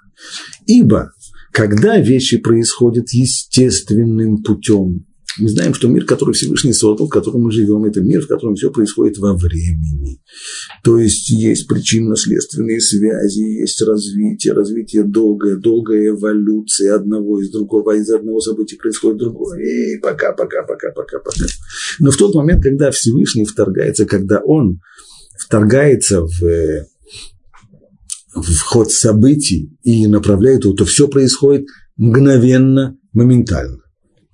[0.67, 1.13] Ибо,
[1.53, 5.05] когда вещи происходят естественным путем,
[5.39, 8.55] мы знаем, что мир, который Всевышний создал, в котором мы живем, это мир, в котором
[8.55, 10.21] все происходит во времени.
[10.83, 18.11] То есть есть причинно-следственные связи, есть развитие, развитие долгое, долгая эволюция одного из другого, из
[18.11, 19.61] одного события происходит другое.
[19.61, 21.45] И пока, пока, пока, пока, пока.
[21.99, 24.81] Но в тот момент, когда Всевышний вторгается, когда он
[25.39, 26.41] вторгается в,
[28.35, 31.67] в ход событий и направляет его, то все происходит
[31.97, 33.79] мгновенно, моментально.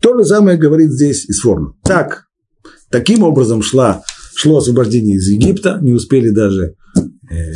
[0.07, 1.75] То же самое говорит здесь Исформ.
[1.83, 2.27] Так,
[2.93, 4.05] таким образом шла,
[4.37, 6.77] шло освобождение из Египта, не успели даже,
[7.29, 7.53] э,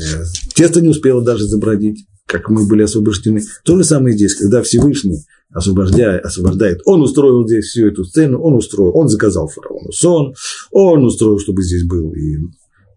[0.56, 3.44] тесто не успело даже забродить, как мы были освобождены.
[3.64, 5.20] То же самое здесь, когда Всевышний
[5.54, 10.34] освобождает, освобождает, он устроил здесь всю эту сцену, он устроил, он заказал фараону сон,
[10.72, 12.38] он устроил, чтобы здесь был и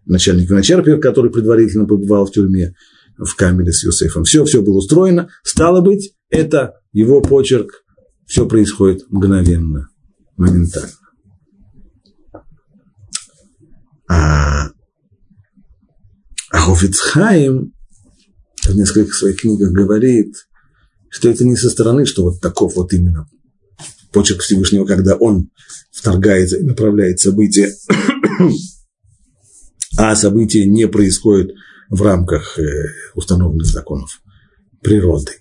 [0.04, 2.74] начальник виночерпия, который предварительно побывал в тюрьме,
[3.16, 4.24] в камере с Юсефом.
[4.24, 5.28] Все, все было устроено.
[5.44, 7.83] Стало быть, это его почерк
[8.26, 9.88] все происходит мгновенно,
[10.36, 10.92] моментально.
[14.08, 14.68] А,
[16.50, 17.72] а Хофицхайм
[18.62, 20.34] в нескольких своих книгах говорит,
[21.08, 23.28] что это не со стороны, что вот таков вот именно
[24.12, 25.50] почерк Всевышнего, когда он
[25.90, 27.72] вторгается и направляет события,
[29.98, 31.52] а события не происходят
[31.90, 32.62] в рамках э,
[33.14, 34.20] установленных законов
[34.82, 35.32] природы.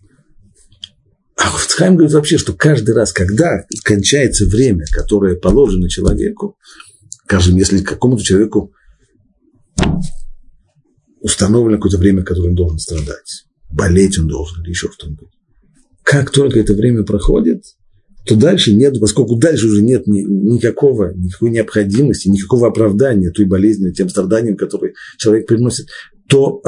[1.36, 6.57] А Хаим говорит вообще, что каждый раз, когда кончается время, которое положено человеку,
[7.25, 8.73] скажем, если какому-то человеку
[11.21, 15.29] установлено какое-то время, которое он должен страдать, болеть он должен или еще что-нибудь.
[16.03, 17.63] Как только это время проходит,
[18.25, 23.91] то дальше нет, поскольку дальше уже нет ни, никакого, никакой необходимости, никакого оправдания той болезни,
[23.91, 25.88] тем страданиям, которые человек приносит,
[26.27, 26.61] то,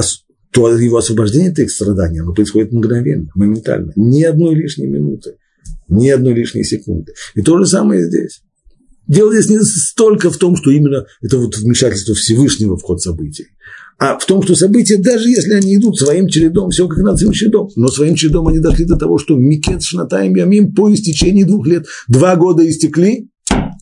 [0.55, 3.91] то его освобождение от этих страданий, оно происходит мгновенно, моментально.
[3.97, 5.35] Ни одной лишней минуты,
[5.89, 7.11] ни одной лишней секунды.
[7.35, 8.41] И то же самое здесь.
[9.05, 13.47] Дело здесь не столько в том, что именно это вот вмешательство Всевышнего в ход событий,
[13.99, 17.33] а в том, что события, даже если они идут своим чередом, все как надо своим
[17.33, 21.67] чередом, но своим чередом они дошли до того, что Микет Шнатаем Ямим по истечении двух
[21.67, 23.29] лет, два года истекли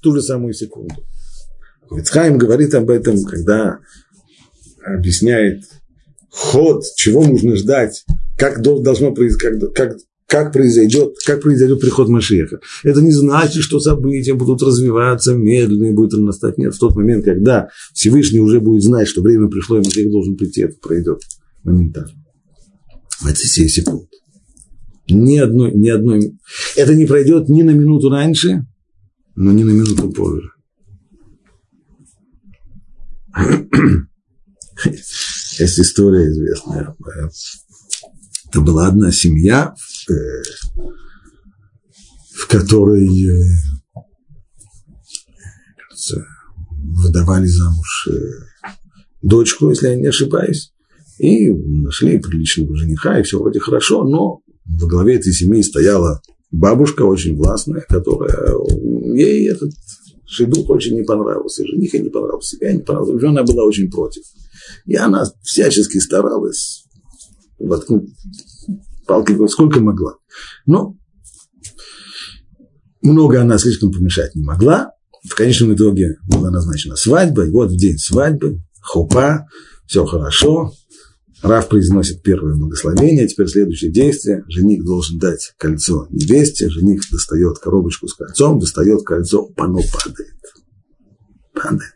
[0.01, 0.95] ту же самую секунду.
[1.91, 3.78] Вицхайм говорит об этом, когда
[4.84, 5.61] объясняет
[6.34, 8.03] ход, чего нужно ждать,
[8.38, 12.59] как должно происходить, как, как как произойдет, как произойдет приход Машеха.
[12.84, 16.57] Это не значит, что события будут развиваться медленно и будет настать.
[16.57, 20.36] Нет, в тот момент, когда Всевышний уже будет знать, что время пришло, и Машех должен
[20.36, 21.21] прийти, это пройдет
[21.63, 22.13] моментально.
[23.21, 24.09] В эти 7 секунд.
[25.07, 26.36] Ни одной, ни одной.
[26.75, 28.65] Это не пройдет ни на минуту раньше,
[29.36, 30.49] но ни на минуту позже.
[35.60, 36.95] Есть история известная.
[38.49, 39.74] Это была одна семья,
[40.10, 40.41] Э,
[42.36, 43.43] в которой э,
[45.78, 46.26] кажется,
[46.68, 48.14] выдавали замуж э,
[49.22, 50.74] дочку, если я не ошибаюсь,
[51.20, 57.04] и нашли приличного жениха, и все вроде хорошо, но во главе этой семьи стояла бабушка
[57.04, 58.56] очень властная, которая
[59.16, 59.72] ей этот
[60.34, 64.23] шедух очень не понравился, жених не понравился, себя не понравился, она была очень против.
[64.86, 66.86] И она всячески старалась
[67.59, 68.09] воткнуть
[69.05, 70.15] палкой сколько могла.
[70.65, 70.95] Но
[73.01, 74.91] много она слишком помешать не могла.
[75.23, 79.45] В конечном итоге была назначена свадьба, и вот в день свадьбы, хупа,
[79.86, 80.73] все хорошо,
[81.43, 84.45] Рав произносит первое благословение, теперь следующее действие.
[84.47, 90.39] Жених должен дать кольцо невесте, жених достает коробочку с кольцом, достает кольцо, оно падает.
[91.53, 91.93] Падает.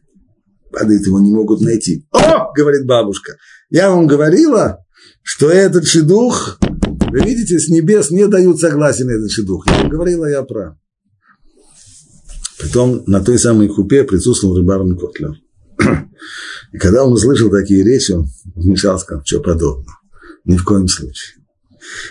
[0.70, 2.06] Падает, его не могут найти.
[2.12, 3.38] О, говорит бабушка,
[3.70, 4.80] я вам говорила,
[5.24, 6.60] что этот шедух
[7.10, 9.66] вы видите, с небес не дают согласия на этот шедух.
[9.66, 10.76] Я говорила я прав.
[12.60, 15.36] Притом на той самой купе присутствовал Рыбарон Котлер.
[16.74, 19.98] И когда он услышал такие речи, он вмешался, сказал, что подобного.
[20.46, 21.36] Ни в коем случае.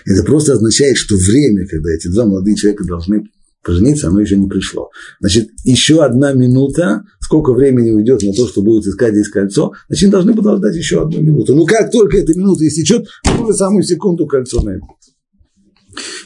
[0.04, 3.24] Это просто означает, что время, когда эти два молодые человека должны
[3.62, 4.90] пожениться, оно еще не пришло.
[5.20, 10.10] Значит, еще одна минута, сколько времени уйдет на то, что будет искать здесь кольцо, значит,
[10.10, 11.54] должны подождать еще одну минуту.
[11.54, 14.88] Ну, как только эта минута истечет, в ту же самую секунду кольцо найдут.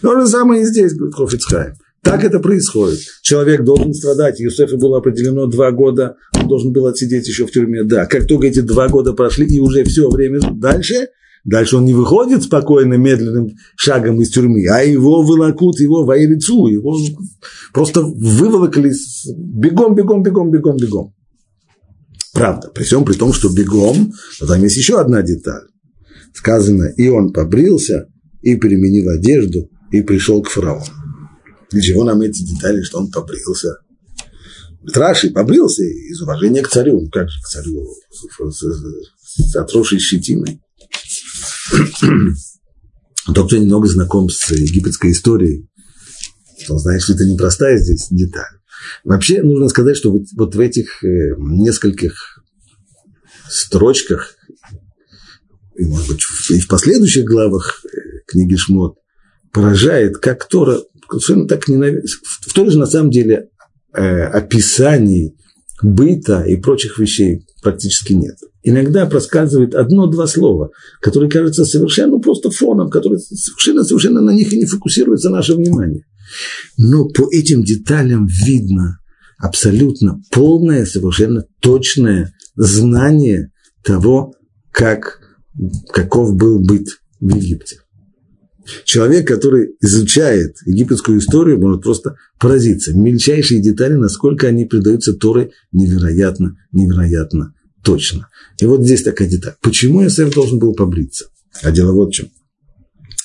[0.03, 1.75] То же самое и здесь, говорит Хофицхайм.
[2.03, 3.01] Так это происходит.
[3.23, 4.41] Человек должен страдать.
[4.41, 7.85] Юсефу было определено два года, он должен был отсидеть еще в тюрьме.
[7.85, 11.09] Да, как только эти два года прошли, и уже все время дальше,
[11.45, 16.67] Дальше он не выходит спокойно, медленным шагом из тюрьмы, а его вылакут, его в Айрицу,
[16.67, 16.99] его
[17.73, 18.93] просто выволокли
[19.37, 21.15] бегом, бегом, бегом, бегом, бегом.
[22.35, 25.63] Правда, при всем при том, что бегом, но там есть еще одна деталь.
[26.35, 28.07] Сказано, и он побрился,
[28.43, 30.85] и переменил одежду, и пришел к фараону.
[31.71, 33.77] Для чего нам эти детали, что он побрился?
[34.93, 37.01] Раши побрился из уважения к царю.
[37.01, 37.87] Ну, как же к царю?
[38.51, 40.61] С отросшей щетиной.
[43.35, 45.69] Тот, кто немного знаком с египетской историей,
[46.69, 48.59] он знает, что это непростая здесь деталь.
[49.05, 52.43] Вообще нужно сказать, что вот, вот в этих э, нескольких
[53.49, 54.35] строчках,
[55.77, 57.89] и, может быть, и в последующих главах э,
[58.27, 58.97] книги Шмот,
[59.53, 60.81] поражает, как Тора
[61.13, 62.05] совершенно так ненавидит.
[62.47, 63.49] В Торе же на самом деле
[63.93, 65.35] э, описаний
[65.83, 72.91] быта и прочих вещей практически нет иногда проскальзывает одно-два слова, которые кажутся совершенно просто фоном,
[72.91, 76.05] которые совершенно, совершенно на них и не фокусируется наше внимание.
[76.77, 78.99] Но по этим деталям видно
[79.39, 83.51] абсолютно полное, совершенно точное знание
[83.83, 84.35] того,
[84.71, 85.21] как,
[85.93, 86.87] каков был быт
[87.19, 87.79] в Египте.
[88.85, 92.93] Человек, который изучает египетскую историю, может просто поразиться.
[92.95, 98.29] Мельчайшие детали, насколько они придаются Торы невероятно, невероятно точно.
[98.59, 99.55] И вот здесь такая деталь.
[99.63, 101.27] Почему Иосиф должен был побриться?
[101.63, 102.29] А дело вот в чем.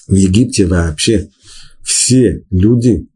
[0.08, 1.30] В Египте вообще
[1.84, 3.08] все люди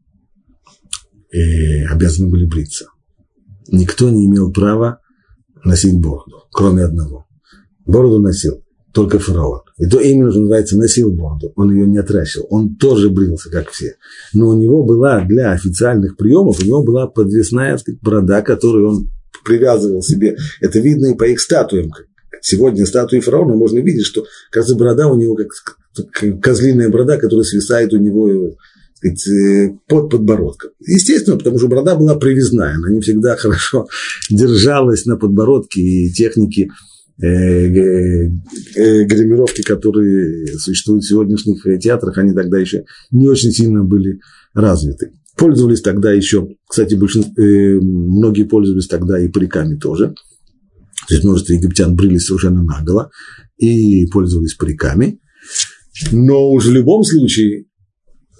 [1.32, 2.86] э, обязаны были бриться.
[3.68, 5.00] Никто не имел права
[5.64, 7.26] носить бороду, кроме одного.
[7.86, 9.60] Бороду носил только фараон.
[9.78, 11.52] И то именно, что называется, носил бороду.
[11.56, 12.46] Он ее не отращивал.
[12.50, 13.96] Он тоже брился, как все.
[14.32, 19.10] Но у него была для официальных приемов, у него была подвесная сказать, борода, которую он
[19.44, 20.36] привязывал себе.
[20.60, 21.92] Это видно и по их статуям.
[22.42, 25.50] Сегодня статуи фараона можно видеть, что, кажется, борода у него как
[26.40, 28.56] козлиная борода, которая свисает у него
[29.00, 30.70] сказать, э, под подбородком.
[30.80, 33.88] Естественно, потому что борода была привязная, она не всегда хорошо
[34.30, 36.89] держалась на подбородке, и техники э, э,
[37.20, 44.18] гримировки, которые существуют в сегодняшних театрах, они тогда еще не очень сильно были
[44.54, 45.12] развиты.
[45.36, 50.14] Пользовались тогда еще, кстати, большинство, многие пользовались тогда и париками тоже.
[51.08, 53.10] То есть множество египтян брились совершенно наголо
[53.56, 55.18] и пользовались париками.
[56.12, 57.64] Но уже в любом случае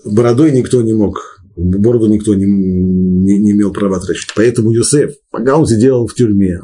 [0.05, 4.33] бородой никто не мог, бороду никто не, не, не имел права отращивать.
[4.35, 6.61] Поэтому Юсеф, пока он сидел в тюрьме,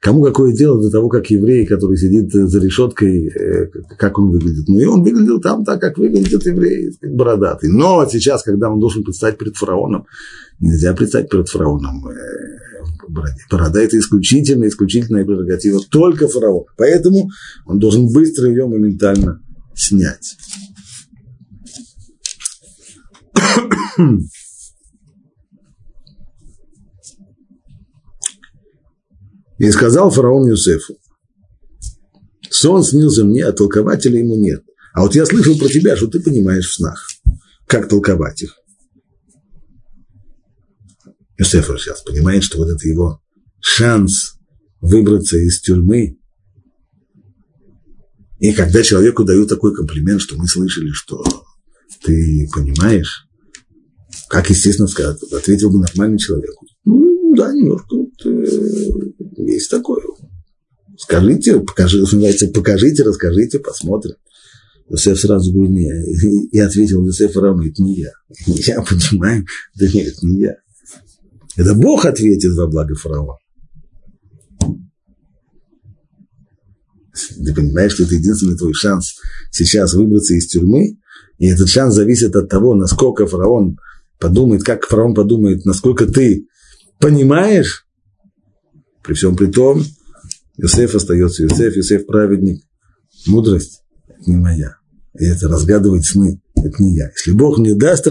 [0.00, 3.66] кому какое дело до того, как еврей, который сидит за решеткой, э,
[3.96, 4.68] как он выглядит.
[4.68, 7.70] Ну и он выглядел там так, как выглядит еврей, бородатый.
[7.70, 10.06] Но сейчас, когда он должен предстать перед фараоном,
[10.60, 12.14] нельзя предстать перед фараоном э,
[13.08, 13.40] бороде.
[13.50, 16.66] Борода– это исключительно, исключительная прерогатива только фараона.
[16.76, 17.30] Поэтому
[17.66, 19.40] он должен быстро ее моментально
[19.74, 20.36] снять.
[29.58, 30.98] И сказал фараон Юсефу,
[32.48, 34.62] сон снился мне, а толкователя ему нет.
[34.94, 37.08] А вот я слышал про тебя, что ты понимаешь в снах.
[37.66, 38.56] Как толковать их?
[41.36, 43.20] Юсеф сейчас понимает, что вот это его
[43.60, 44.38] шанс
[44.80, 46.18] выбраться из тюрьмы.
[48.38, 51.24] И когда человеку дают такой комплимент, что мы слышали, что
[52.04, 53.27] ты понимаешь,
[54.28, 56.50] как, естественно, сказать, ответил бы нормальный человек.
[56.84, 58.44] Ну, да, немножко вот, э,
[59.36, 60.02] есть такое.
[60.98, 64.16] Скажите, покажи, называется, покажите, расскажите, посмотрим.
[64.90, 68.12] Йосеф сразу говорит, не, и ответил Йосеф равно, это не я.
[68.46, 70.56] Я, понимаю, да нет, не я.
[71.56, 73.38] Это Бог ответит во благо фараона.
[77.12, 79.16] Ты понимаешь, что это единственный твой шанс
[79.50, 80.98] сейчас выбраться из тюрьмы,
[81.38, 83.76] и этот шанс зависит от того, насколько фараон
[84.18, 86.46] подумает, как фараон подумает, насколько ты
[86.98, 87.86] понимаешь,
[89.02, 89.84] при всем при том,
[90.56, 92.62] Иосиф остается Иосиф, Иосиф праведник.
[93.26, 93.82] Мудрость–
[94.26, 94.76] не моя.
[95.18, 97.10] И это разгадывать сны– это не я.
[97.10, 98.06] Если Бог мне даст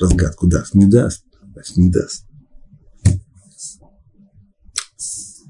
[0.00, 2.24] разгадку, даст, не даст, значит не даст.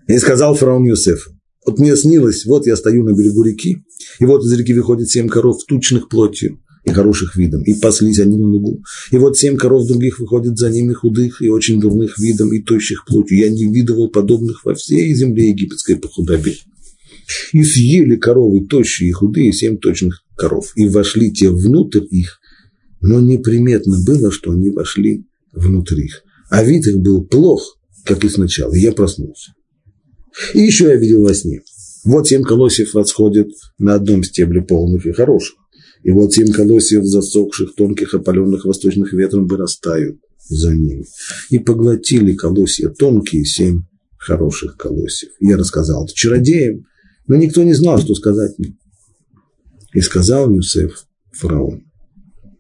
[0.07, 1.29] И сказал фараон Иосиф,
[1.67, 3.85] вот мне снилось, вот я стою на берегу реки,
[4.19, 8.37] и вот из реки выходит семь коров, тучных плотью, и хороших видом, и паслись они
[8.37, 8.83] на лугу.
[9.11, 13.05] И вот семь коров других выходят за ними худых и очень дурных видом и тощих
[13.07, 13.39] плотью.
[13.39, 16.55] Я не видывал подобных во всей земле египетской по худобе.
[17.53, 22.41] И съели коровы тощие и худые, семь точных коров, и вошли те внутрь их,
[23.01, 26.23] но неприметно было, что они вошли внутрь их.
[26.51, 29.53] А вид их был плох, как и сначала, и я проснулся.
[30.55, 31.61] И еще я видел во сне.
[32.05, 35.57] Вот семь колосьев восходят на одном стебле полных и хороших.
[36.03, 40.19] И вот семь колосьев засохших, тонких, опаленных восточных ветром вырастают
[40.49, 41.05] за ними.
[41.51, 43.83] И поглотили колосья тонкие, семь
[44.17, 45.31] хороших колосьев.
[45.41, 46.87] Я рассказал это чародеям,
[47.27, 48.77] но никто не знал, что сказать мне.
[49.95, 51.85] И сказал Юсеф фараон.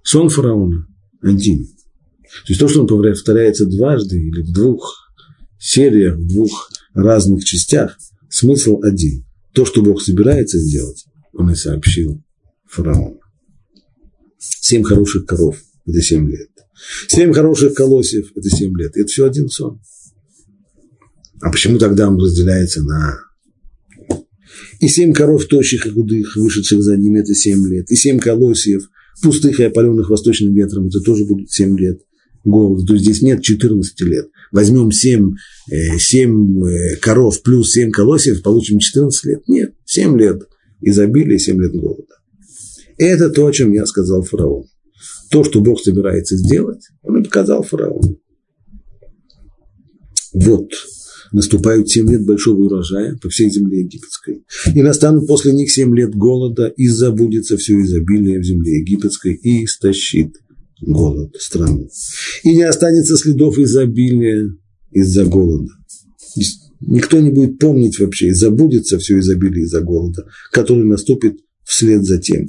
[0.03, 0.86] Сон фараона
[1.22, 1.66] один.
[1.66, 4.95] То есть то, что он повторяется дважды или в двух
[5.59, 9.24] сериях, в двух разных частях, смысл один.
[9.53, 12.22] То, что Бог собирается сделать, он и сообщил
[12.66, 13.20] фараону.
[14.39, 16.49] Семь хороших коров– это семь лет.
[17.09, 18.93] Семь хороших колосьев– это семь лет.
[18.97, 19.80] Это все один сон.
[21.41, 23.18] А почему тогда он разделяется на...
[24.80, 27.91] И семь коров тощих и худых, вышедших за ними, это семь лет.
[27.91, 28.89] И семь колосьев,
[29.22, 32.01] пустых и опаленных восточным ветром, это тоже будут семь лет.
[32.45, 32.86] Голод.
[32.86, 34.28] То есть здесь нет 14 лет.
[34.53, 35.34] Возьмем 7,
[35.99, 39.49] 7 э, э, коров плюс 7 колосьев, получим 14 лет.
[39.49, 40.43] Нет, 7 лет
[40.80, 42.14] изобилия, 7 лет голода.
[42.99, 44.66] Это то, о чем я сказал фараону.
[45.30, 48.18] То, что Бог собирается сделать, он и показал фараону.
[50.34, 50.70] Вот,
[51.32, 54.44] наступают семь лет большого урожая по всей земле египетской.
[54.74, 59.64] И настанут после них семь лет голода, и забудется все изобилие в земле египетской, и
[59.64, 60.34] истощит
[60.80, 61.88] голод страну.
[62.42, 64.51] И не останется следов изобилия
[64.90, 65.70] из-за голода.
[66.80, 72.18] Никто не будет помнить вообще, и забудется все изобилие из-за голода, который наступит вслед за
[72.18, 72.49] тем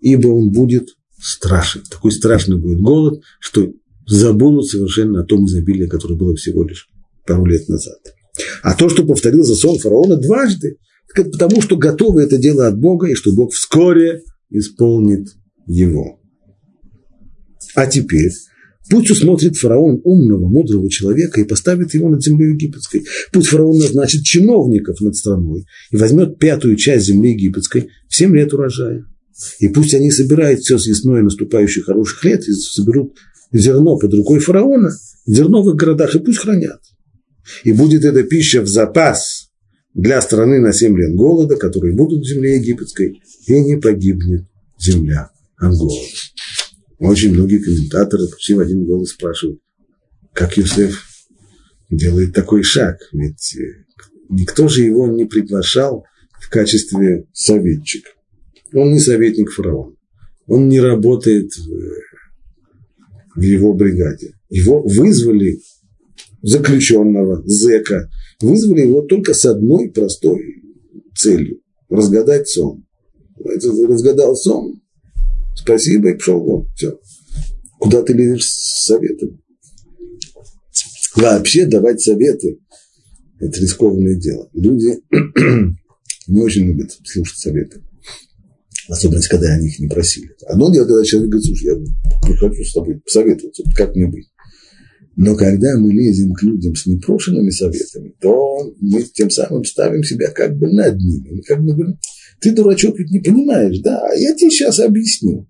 [0.00, 0.88] ибо он будет
[1.18, 1.82] страшен.
[1.90, 3.72] Такой страшный будет голод, что
[4.06, 6.88] забудут совершенно о том изобилии, которое было всего лишь
[7.26, 7.98] пару лет назад.
[8.62, 10.76] А то, что повторил за сон фараона дважды,
[11.14, 15.28] это потому, что готово это дело от Бога, и что Бог вскоре исполнит
[15.66, 16.20] его.
[17.74, 18.32] А теперь
[18.88, 23.04] Пусть усмотрит фараон умного, мудрого человека и поставит его над землей египетской.
[23.32, 28.52] Пусть фараон назначит чиновников над страной и возьмет пятую часть земли египетской в семь лет
[28.52, 29.04] урожая.
[29.58, 33.16] И пусть они собирают все съестное наступающих хороших лет и соберут
[33.52, 34.90] зерно под рукой фараона
[35.26, 36.80] в зерновых городах и пусть хранят.
[37.64, 39.50] И будет эта пища в запас
[39.94, 44.46] для страны на семь лет голода, которые будут в земле египетской, и не погибнет
[44.78, 46.06] земля от голода.
[46.98, 49.60] Очень многие комментаторы почти в один голос спрашивают,
[50.32, 51.02] как Юсеф
[51.90, 53.84] делает такой шаг, ведь э,
[54.28, 56.04] никто же его не приглашал
[56.40, 58.10] в качестве советчика.
[58.72, 59.94] Он не советник фараона,
[60.46, 61.52] он не работает
[63.34, 64.32] в его бригаде.
[64.48, 65.60] Его вызвали
[66.42, 68.08] заключенного, зека,
[68.40, 70.62] вызвали его только с одной простой
[71.14, 72.84] целью– разгадать сон.
[73.38, 74.80] Разгадал сон,
[75.54, 76.98] спасибо, и пошел вон, все.
[77.78, 79.38] Куда ты лезешь с советами?
[81.14, 82.58] Вообще давать советы–
[83.40, 84.48] это рискованное дело.
[84.52, 84.98] Люди
[86.26, 87.82] не очень любят слушать советы.
[88.88, 90.30] Особенно, когда они их не просили.
[90.46, 94.28] Одно дело, когда человек говорит, слушай, я хочу с тобой посоветоваться, как мне быть.
[95.16, 100.30] Но когда мы лезем к людям с непрошенными советами, то мы тем самым ставим себя
[100.30, 101.30] как бы над ними.
[101.30, 101.98] Мы как бы говорим,
[102.40, 105.48] ты, дурачок, ведь не понимаешь, да, а я тебе сейчас объясню.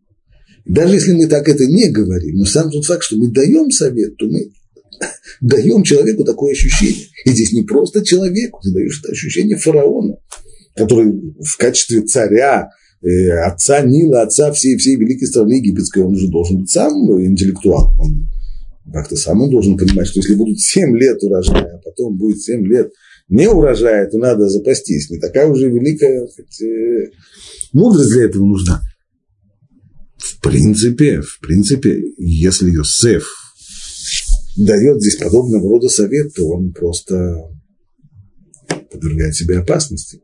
[0.64, 4.16] Даже если мы так это не говорим, но сам тот факт, что мы даем совет,
[4.16, 4.53] то мы
[5.41, 7.07] даем человеку такое ощущение.
[7.24, 10.16] И здесь не просто человеку, ты даешь это ощущение фараона,
[10.76, 12.70] который в качестве царя,
[13.03, 16.92] отца Нила, отца всей, всей великой страны египетской, он уже должен быть сам
[17.22, 17.94] интеллектуал.
[17.99, 18.28] Он
[18.92, 22.64] как-то сам он должен понимать, что если будут 7 лет урожая, а потом будет 7
[22.66, 22.90] лет
[23.28, 25.11] не урожая, то надо запастись.
[25.11, 27.11] Не такая уже великая сказать, э,
[27.72, 28.80] мудрость для этого нужна.
[30.16, 33.26] В принципе, в принципе, если Йосеф
[34.57, 37.51] дает здесь подобного рода совет, то он просто
[38.90, 40.20] подвергает себе опасности.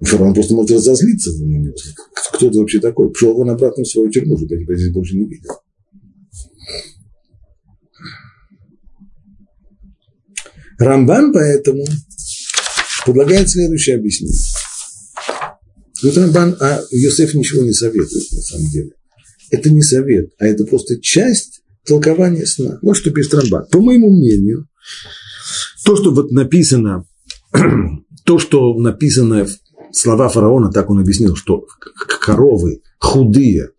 [0.00, 1.30] Фараон просто может разозлиться.
[2.32, 3.10] Кто ты вообще такой?
[3.10, 5.50] Пошел он обратно в свою тюрьму, чтобы я тебя здесь больше не видел.
[10.78, 11.84] Рамбан поэтому
[13.04, 14.38] предлагает следующее объяснение.
[16.02, 18.92] Вот Рамбан, а Йосеф ничего не советует на самом деле.
[19.50, 22.78] Это не совет, а это просто часть толкования сна.
[22.80, 23.66] Вот что пишет Рамбан.
[23.70, 24.66] По моему мнению,
[25.84, 27.04] то, что вот написано,
[28.24, 29.46] то, что написано
[29.92, 31.66] слова фараона, так он объяснил, что
[32.20, 33.70] коровы худые,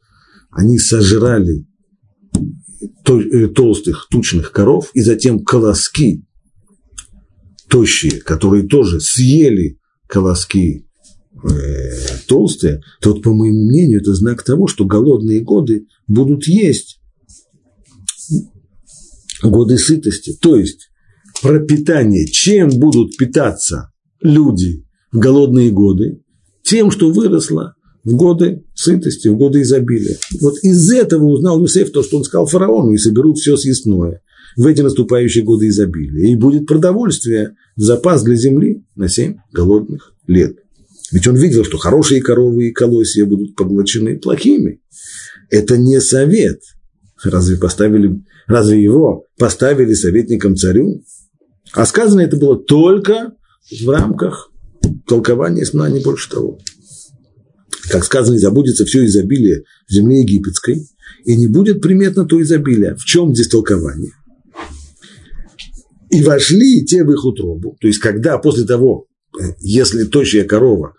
[0.50, 1.66] они сожрали
[3.08, 6.26] э, толстых, тучных коров, и затем колоски
[7.70, 10.86] тощие, которые тоже съели колоски
[11.44, 11.48] э,
[12.28, 17.00] толстые, то, вот, по моему мнению, это знак того, что голодные годы будут есть.
[19.42, 20.38] Годы сытости.
[20.40, 20.90] То есть
[21.42, 23.92] пропитание, чем будут питаться
[24.22, 26.22] люди в голодные годы,
[26.64, 30.18] тем, что выросло в годы сытости, в годы изобилия.
[30.40, 34.22] Вот из этого узнал Юсеф то, что он сказал фараону, и соберут все съестное
[34.56, 36.32] в эти наступающие годы изобилия.
[36.32, 40.58] И будет продовольствие, запас для земли на семь голодных лет.
[41.12, 44.82] Ведь он видел, что хорошие коровы и колосья будут поглощены плохими.
[45.50, 46.62] Это не совет.
[47.24, 51.04] Разве, поставили, разве его поставили советником царю?
[51.74, 53.34] А сказано это было только
[53.80, 54.51] в рамках
[55.08, 56.60] толкования сна, не больше того.
[57.90, 60.88] Как сказано, забудется все изобилие в земле египетской,
[61.26, 62.96] и не будет приметно то изобилие.
[62.96, 64.12] В чем здесь толкование?
[66.10, 67.78] И вошли те в их утробу.
[67.80, 69.08] То есть, когда после того,
[69.40, 70.94] э, если тощая корова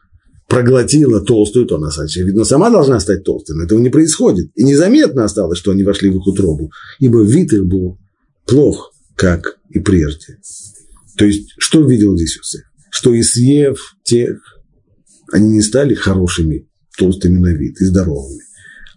[0.49, 3.57] проглотила толстую, то она, очевидно, сама должна стать толстой.
[3.57, 4.51] Но этого не происходит.
[4.55, 7.99] И незаметно осталось, что они вошли в их утробу, ибо вид их был
[8.47, 10.39] плох, как и прежде.
[11.17, 12.72] То есть, что видел здесь Иосиф?
[12.93, 14.39] Что и съев тех,
[15.33, 16.69] они не стали хорошими,
[16.99, 18.43] толстыми на вид и здоровыми.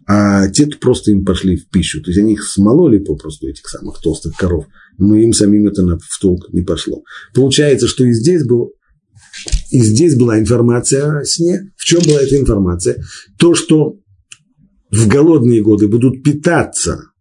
[0.06, 2.02] А те просто им пошли в пищу.
[2.04, 4.66] То есть, они их смололи попросту, этих самых толстых коров,
[4.98, 7.04] но им самим это в толк не пошло.
[7.34, 8.74] Получается, что и здесь был
[9.72, 11.72] и здесь была информация о сне.
[11.78, 13.04] В чем была эта информация?
[13.38, 13.96] То, что
[14.92, 17.12] в голодные годы будут питаться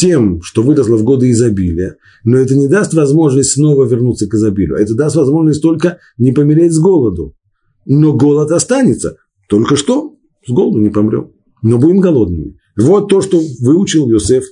[0.00, 4.76] тем, что выросло в годы изобилия, но это не даст возможность снова вернуться к изобилию.
[4.76, 7.36] Это даст возможность только не помереть с голоду.
[7.84, 9.16] Но голод останется.
[9.48, 11.32] Только что с голоду не помрем.
[11.62, 12.58] Но будем голодными.
[12.76, 14.44] Вот то, что выучил Йосеф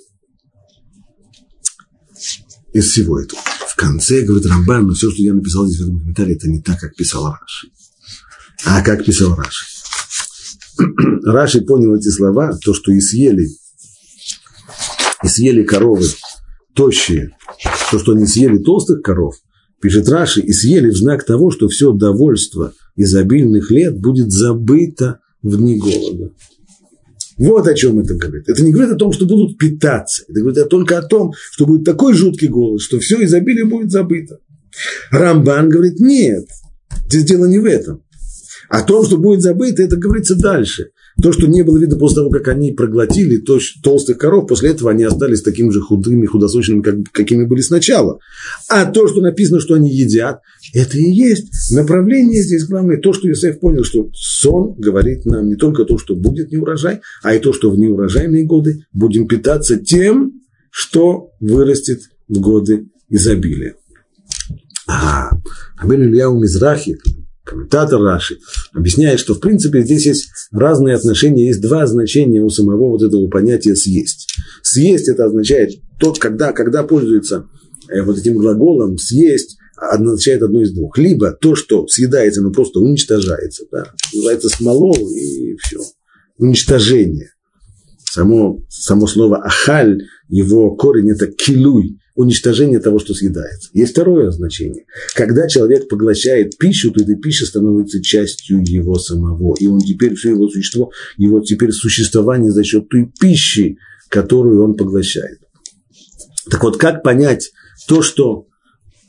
[2.73, 3.41] из всего этого
[3.79, 6.79] конце, говорит Рамбан, но все, что я написал здесь в этом комментарии, это не так,
[6.81, 7.69] как писал Раши.
[8.67, 9.65] А как писал Раши?
[11.25, 13.49] Раши понял эти слова, то, что и съели,
[15.23, 16.07] и съели коровы
[16.75, 17.31] тощие,
[17.91, 19.35] то, что они съели толстых коров,
[19.81, 25.57] пишет Раши, и съели в знак того, что все довольство изобильных лет будет забыто в
[25.57, 26.33] дни голода.
[27.39, 28.49] Вот о чем это говорит.
[28.49, 30.25] Это не говорит о том, что будут питаться.
[30.29, 34.41] Это говорит только о том, что будет такой жуткий голод, что все изобилие будет забыто.
[35.11, 36.47] Рамбан говорит, нет,
[37.07, 38.03] здесь дело не в этом.
[38.69, 40.91] О том, что будет забыто, это говорится дальше.
[41.21, 44.93] То, что не было видно после того, как они проглотили то, толстых коров, после этого
[44.93, 48.21] они остались такими же худыми, худосочными, как, какими были сначала.
[48.69, 50.41] А то, что написано, что они едят,
[50.75, 52.99] это и есть направление здесь главное.
[52.99, 57.35] То, что Иосиф понял, что сон говорит нам не только то, что будет неурожай, а
[57.35, 60.35] и то, что в неурожайные годы будем питаться тем,
[60.71, 63.75] что вырастет в годы изобилия.
[64.87, 65.31] А
[65.77, 66.99] Абель Ильяу Мизрахи,
[67.49, 68.39] комментатор Раши,
[68.75, 73.29] объясняет, что в принципе здесь есть разные отношения, есть два значения у самого вот этого
[73.29, 74.29] понятия съесть.
[74.63, 77.47] Съесть это означает тот, когда, когда пользуется
[77.91, 80.99] э, вот этим глаголом съесть, означает одно из двух.
[80.99, 85.79] Либо то, что съедается, но просто уничтожается, да, называется смолол и все.
[86.37, 87.31] Уничтожение.
[88.11, 93.71] Само, само слово ахаль, его корень это килуй, уничтожение того, что съедается.
[93.73, 94.87] Есть второе значение.
[95.15, 99.55] Когда человек поглощает пищу, то эта пища становится частью его самого.
[99.61, 104.75] И он теперь, все его существо, его теперь существование за счет той пищи, которую он
[104.75, 105.39] поглощает.
[106.51, 107.53] Так вот, как понять
[107.87, 108.49] то, что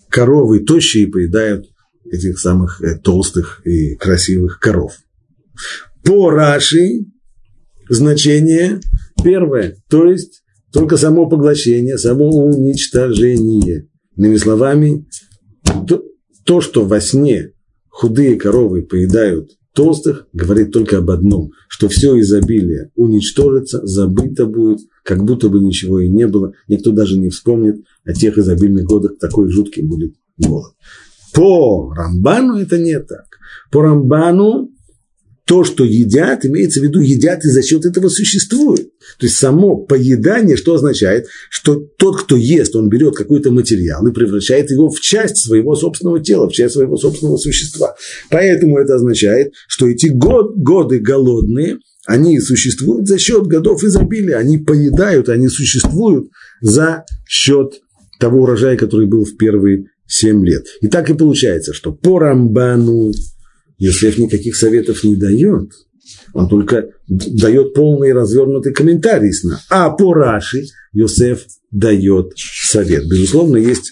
[0.10, 1.66] коровы тощие поедают
[2.06, 4.94] этих самых э, толстых и красивых коров?
[6.04, 7.06] По Раши
[7.90, 8.80] значение
[9.24, 10.39] первое, то есть
[10.72, 13.88] только само поглощение, само уничтожение.
[14.16, 15.06] Иными словами,
[15.88, 16.04] то,
[16.46, 17.54] то, что во сне
[17.90, 25.24] худые коровы поедают толстых, говорит только об одном, что все изобилие уничтожится, забыто будет, как
[25.24, 26.54] будто бы ничего и не было.
[26.68, 30.74] Никто даже не вспомнит о тех изобильных годах, такой жуткий будет голод.
[31.34, 33.26] По Рамбану это не так.
[33.72, 34.70] По Рамбану
[35.50, 38.92] то, что едят, имеется в виду, едят и за счет этого существуют.
[39.18, 44.14] То есть само поедание, что означает, что тот, кто ест, он берет какой-то материал и
[44.14, 47.96] превращает его в часть своего собственного тела, в часть своего собственного существа.
[48.30, 54.60] Поэтому это означает, что эти год, годы голодные, они существуют за счет годов изобилия, они
[54.60, 56.30] поедают, они существуют
[56.62, 57.74] за счет
[58.20, 60.68] того урожая, который был в первые семь лет.
[60.82, 63.14] И так и получается, что по Рамбану
[63.80, 65.72] Йосеф никаких советов не дает,
[66.34, 69.62] он только дает полный развернутый комментарий сна.
[69.70, 73.08] А по Раши Йосеф дает совет.
[73.08, 73.92] Безусловно, есть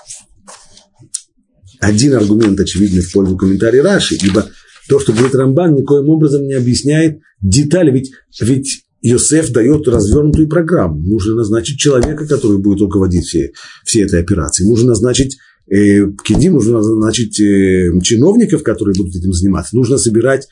[1.80, 4.48] один аргумент очевидный в пользу комментария Раши, ибо
[4.90, 8.12] то, что говорит Рамбан, никоим образом не объясняет детали, ведь,
[8.42, 11.00] ведь Йосеф дает развернутую программу.
[11.00, 13.54] Нужно назначить человека, который будет руководить всей,
[13.86, 14.70] всей этой операцией.
[14.70, 15.38] Нужно назначить
[15.70, 20.48] э, пкидим, нужно назначить э, чиновников, которые будут этим заниматься, нужно собирать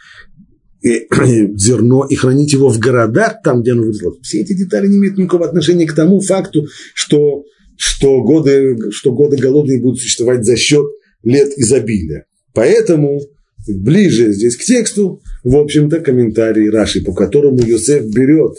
[0.84, 1.05] э,
[1.55, 4.13] зерно и хранить его в городах, там, где оно выросло.
[4.22, 7.43] Все эти детали не имеют никакого отношения к тому факту, что,
[7.78, 10.86] что, годы, что годы голодные будут существовать за счет
[11.24, 12.26] лет изобилия.
[12.53, 13.20] Поэтому
[13.68, 18.57] ближе здесь к тексту, в общем-то, комментарий Раши, по которому Йосеф берет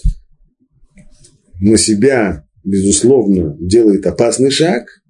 [1.61, 4.85] на себя, безусловно, делает опасный шаг–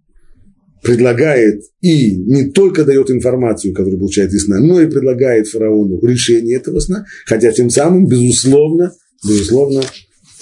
[0.82, 6.56] предлагает и не только дает информацию, которую получает из сна, но и предлагает фараону решение
[6.56, 8.92] этого сна, хотя тем самым, безусловно,
[9.26, 9.82] безусловно,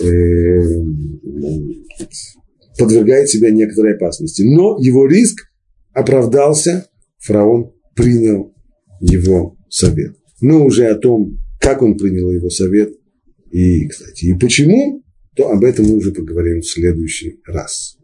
[0.01, 0.05] э,
[2.79, 4.43] подвергает себя некоторой опасности.
[4.43, 5.47] Но его риск
[5.93, 8.53] оправдался, фараон принял
[9.01, 10.17] его совет.
[10.41, 12.93] Но уже о том, как он принял его совет
[13.51, 15.05] и, кстати, и почему,
[15.37, 17.97] то об этом мы уже поговорим в следующий раз.